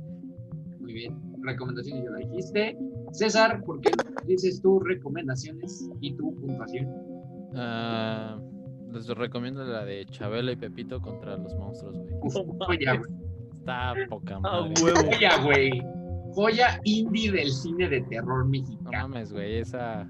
[0.80, 1.20] Muy bien.
[1.42, 2.76] Recomendaciones ya la dijiste.
[3.14, 6.88] César, ¿por qué no dices tus recomendaciones y tu puntuación?
[7.54, 8.38] Ah,
[8.92, 12.14] les recomiendo la de Chabelo y Pepito contra los monstruos, güey.
[12.22, 13.10] Uf, joya, güey.
[13.60, 14.74] Está poca Ah, madre.
[14.82, 14.98] huevo.
[15.12, 15.82] Joya, güey.
[16.34, 18.90] Joya indie del cine de terror No mexicano.
[19.08, 20.08] mames, güey, esa.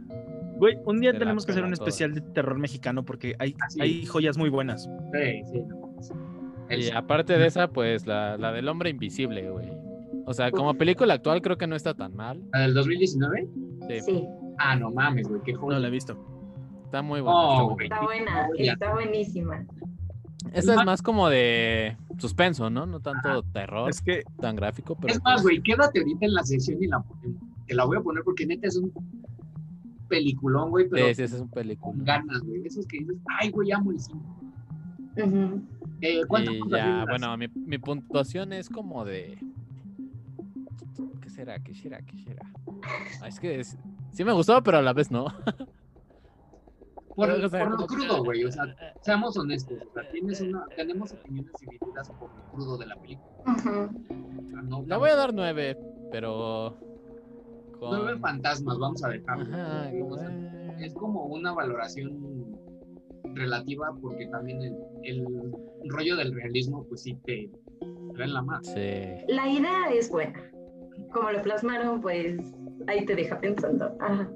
[0.57, 3.81] Güey, un día tenemos que hacer un especial de terror mexicano porque hay, Así.
[3.83, 4.85] hay joyas muy buenas.
[5.13, 5.95] Sí, sí, no.
[6.71, 9.71] El- Y aparte de esa, pues la, la del hombre invisible, güey.
[10.27, 12.43] O sea, como película actual creo que no está tan mal.
[12.53, 13.49] ¿La del 2019?
[13.89, 14.25] Sí, Sí,
[14.59, 15.79] Ah, no mames, güey, qué No joya.
[15.81, 16.17] la he visto.
[16.85, 17.39] está muy buena.
[17.39, 17.87] Oh, está muy güey.
[17.87, 18.73] está buena, Ya.
[18.75, 19.47] está buenísima.
[19.57, 19.69] buena.
[20.53, 22.87] Esa es más como de suspenso, ¿no?
[22.87, 25.13] No tanto terror Es que tan gráfico, pero.
[25.13, 27.43] Es más, pues, güey, quédate ahorita en la sección y la ponemos.
[27.67, 28.93] Te la voy a poner porque neta es un
[30.09, 31.95] peliculón, güey, pero Sí, sí, es un con película.
[32.05, 32.65] ganas, güey.
[32.65, 34.21] Esos que dices, ay, güey, amo el cine.
[35.17, 35.63] Ujú.
[36.01, 39.39] Eh, ¿Cuánto Y ya, bueno, mi, mi puntuación es como de.
[41.35, 41.59] ¿Qué será?
[41.59, 41.99] ¿Qué será?
[42.07, 42.43] ¿Qué será?
[43.21, 43.77] Ah, es que es-
[44.13, 45.27] sí me gustó, pero a la vez no.
[47.17, 48.45] por, o sea, por lo crudo, güey.
[48.45, 48.65] O sea,
[49.03, 49.79] seamos honestos.
[49.89, 53.29] O sea, tienes una, tenemos opiniones divididas por lo crudo de la película.
[53.47, 55.77] O sea, no, Le voy a dar nueve,
[56.13, 56.79] pero.
[57.81, 57.99] Con...
[58.01, 59.55] Nueve fantasmas, vamos a dejarlo.
[59.55, 62.57] Ajá, güey, como, o sea, eh, es como una valoración
[63.35, 65.25] relativa porque también el, el
[65.91, 68.63] rollo del realismo, pues sí te te da en la mano.
[68.63, 69.25] Sí.
[69.27, 70.41] La idea es buena.
[71.15, 72.37] Como lo plasmaron, pues
[72.89, 73.97] ahí te deja pensando.
[74.01, 74.29] Ajá.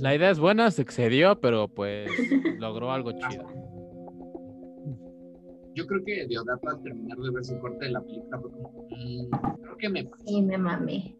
[0.00, 2.08] La idea es buena, se excedió, pero pues
[2.58, 3.44] logró algo chido.
[5.74, 8.86] Yo creo que Deodato al terminar de ver su corte de la película fue como,
[8.90, 10.24] "Mm, creo que me pasó.
[10.24, 11.14] Sí, me mamé.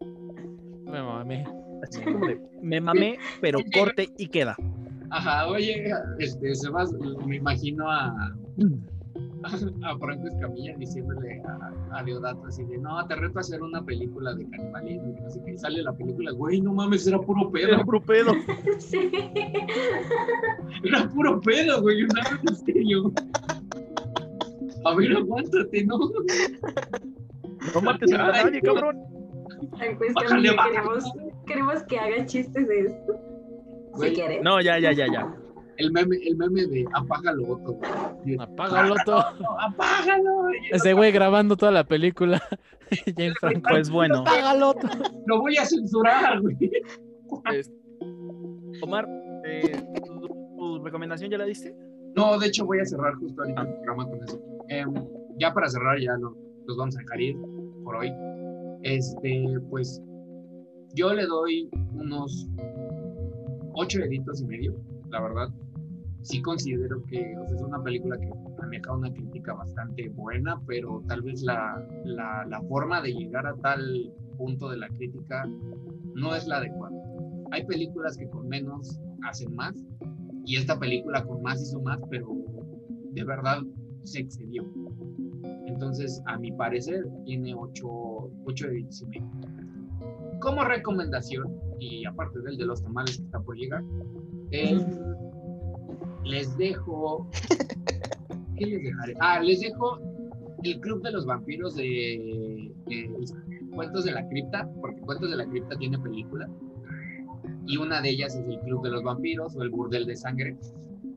[0.85, 1.43] Me mami.
[1.83, 4.55] así como de, me mamé, pero corte y queda.
[5.09, 6.93] Ajá, oye, este, Sebas,
[7.27, 8.33] me imagino a,
[9.83, 13.83] a Franco Escamilla diciéndole a, a Deodato así de, no, te reto a hacer una
[13.83, 17.19] película de canibalismo, y no sé qué, y sale la película, güey, no mames, era
[17.19, 18.33] puro pedo, Era puro pedo.
[18.79, 19.09] Sí.
[20.83, 23.11] era puro pedo, güey, una vez en serio.
[24.85, 25.97] A ver, aguántate, ¿no?
[27.73, 28.99] No mates a nadie, cabrón.
[29.97, 30.75] Pues Bájale, también bájale.
[30.75, 31.03] queremos,
[31.47, 33.13] queremos que haga chistes de esto.
[33.93, 34.43] Güey, Si quieres.
[34.43, 35.33] No, ya, ya, ya, ya.
[35.77, 37.73] El meme, el meme de apágalo, Otto.
[38.23, 38.37] güey.
[38.39, 39.23] Apágalo todo.
[39.41, 40.49] No, apágalo.
[40.53, 42.41] y Ese güey grabando toda la película.
[43.17, 43.67] James Franco.
[43.69, 44.75] Pues bueno, Apágalo.
[45.25, 46.57] Lo voy a censurar, güey.
[47.53, 47.71] es-
[48.81, 49.07] Omar,
[49.45, 51.75] eh, ¿tu, tu recomendación ya la diste?
[52.15, 54.39] No, de hecho voy a cerrar justo ahorita el programa con eso.
[54.69, 54.93] Em,
[55.37, 56.35] ya para cerrar, ya no,
[56.67, 57.35] los vamos a dejar ir
[57.83, 58.11] por hoy.
[58.83, 60.01] Este, pues
[60.93, 62.47] yo le doy unos
[63.73, 64.75] ocho deditos y medio,
[65.09, 65.47] la verdad.
[66.25, 71.03] Sí considero que o sea, es una película que maneja una crítica bastante buena, pero
[71.07, 75.45] tal vez la, la, la forma de llegar a tal punto de la crítica
[76.15, 76.95] no es la adecuada.
[77.51, 79.75] Hay películas que con menos hacen más,
[80.45, 82.27] y esta película con más hizo más, pero
[83.11, 83.59] de verdad
[84.03, 84.63] se excedió.
[85.67, 87.85] Entonces, a mi parecer, tiene 8,
[88.45, 89.29] 8 de 10 y medio.
[90.39, 91.45] Como recomendación,
[91.79, 93.83] y aparte del de los tamales que está por llegar,
[94.51, 94.79] eh,
[96.25, 97.29] les dejo.
[98.57, 99.13] ¿Qué les dejaré?
[99.19, 99.99] Ah, les dejo
[100.63, 102.71] el Club de los Vampiros de,
[103.73, 106.49] Cuentos de la Cripta, porque Cuentos de la Cripta tiene película
[107.67, 110.57] y una de ellas es el Club de los Vampiros o el Burdel de Sangre.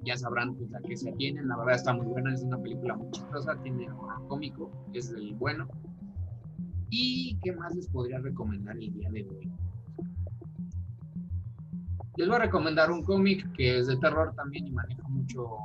[0.02, 1.48] Ya sabrán pues, a qué se atienen.
[1.48, 5.34] La verdad está muy buena, es una película muy chistosa, tiene horror cómico, es el
[5.34, 5.68] bueno.
[6.90, 9.50] ¿Y qué más les podría recomendar el día de hoy?
[12.18, 15.56] Les voy a recomendar un cómic que es de terror también y maneja mucho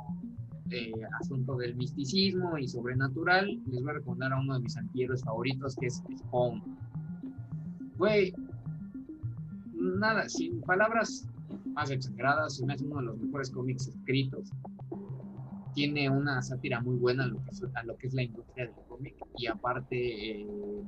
[0.70, 3.60] eh, asunto del misticismo y sobrenatural.
[3.66, 6.62] Les voy a recomendar a uno de mis antihéroes favoritos que es Spawn.
[7.96, 8.32] Güey,
[9.72, 11.26] nada, sin palabras
[11.72, 14.52] más exageradas, hace uno de los mejores cómics escritos.
[15.74, 18.66] Tiene una sátira muy buena a lo que es, a lo que es la industria
[18.66, 20.84] del cómic y aparte eh,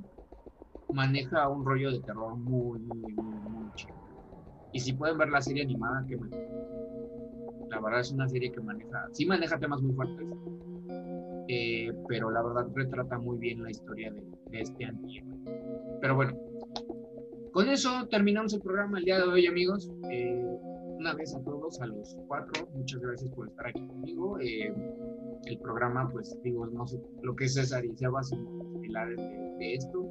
[0.93, 4.06] maneja un rollo de terror muy, muy, muy, muy chido.
[4.77, 6.19] Y si pueden ver la serie animada, que
[7.71, 10.29] la verdad es una serie que maneja, sí maneja temas muy fuertes,
[11.49, 15.35] eh, pero la verdad retrata muy bien la historia de, este antihéroe.
[16.03, 16.39] Pero bueno,
[17.53, 19.91] con eso terminamos el programa el día de hoy, amigos.
[20.11, 20.45] Eh,
[20.99, 24.39] una vez a todos, a los cuatro, muchas gracias por estar aquí conmigo.
[24.41, 24.75] Eh,
[25.47, 29.57] el programa, pues digo, no sé, lo que es César y Sebas son pilares de,
[29.59, 30.05] de esto.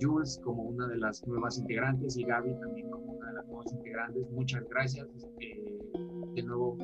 [0.00, 2.90] Jules como una de las nuevas integrantes y Gaby también
[3.42, 4.30] nuevas integrantes.
[4.30, 5.08] Muchas gracias.
[5.40, 5.78] Eh,
[6.34, 6.76] de nuevo,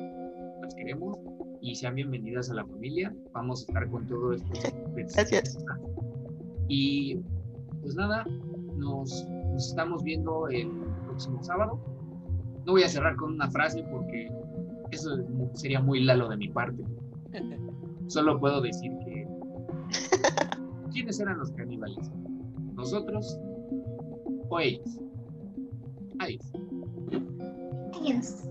[0.61, 1.17] las queremos
[1.61, 3.13] y sean bienvenidas a la familia.
[3.33, 4.49] Vamos a estar con todo esto.
[4.95, 5.57] Gracias.
[6.67, 7.17] Y
[7.81, 8.25] pues nada,
[8.77, 10.69] nos, nos estamos viendo el
[11.05, 11.79] próximo sábado.
[12.65, 14.29] No voy a cerrar con una frase porque
[14.91, 15.17] eso
[15.53, 16.83] sería muy lalo de mi parte.
[18.07, 19.27] Solo puedo decir que.
[20.91, 22.11] ¿Quiénes eran los caníbales?
[22.75, 23.39] ¿Nosotros
[24.49, 24.99] o ellos?
[26.21, 26.51] Adiós.
[27.95, 28.43] Adiós.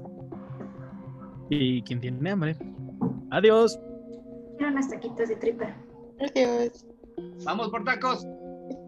[1.51, 2.57] ¿Y quién tiene hambre?
[3.31, 3.79] Adiós.
[4.59, 5.77] Quiero unos taquitos de tripa.
[6.21, 6.85] Adiós.
[7.45, 8.27] Vamos por tacos,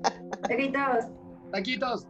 [0.48, 1.04] Taquitos.
[1.52, 2.06] taquitos.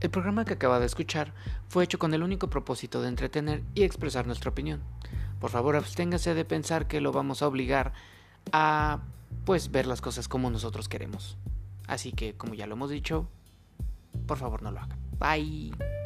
[0.00, 1.32] El programa que acaba de escuchar
[1.68, 4.80] fue hecho con el único propósito de entretener y expresar nuestra opinión.
[5.40, 7.92] Por favor, absténgase de pensar que lo vamos a obligar
[8.52, 9.00] a
[9.44, 11.36] pues ver las cosas como nosotros queremos.
[11.86, 13.28] Así que, como ya lo hemos dicho,
[14.26, 14.98] por favor no lo hagan.
[15.18, 15.97] Bye.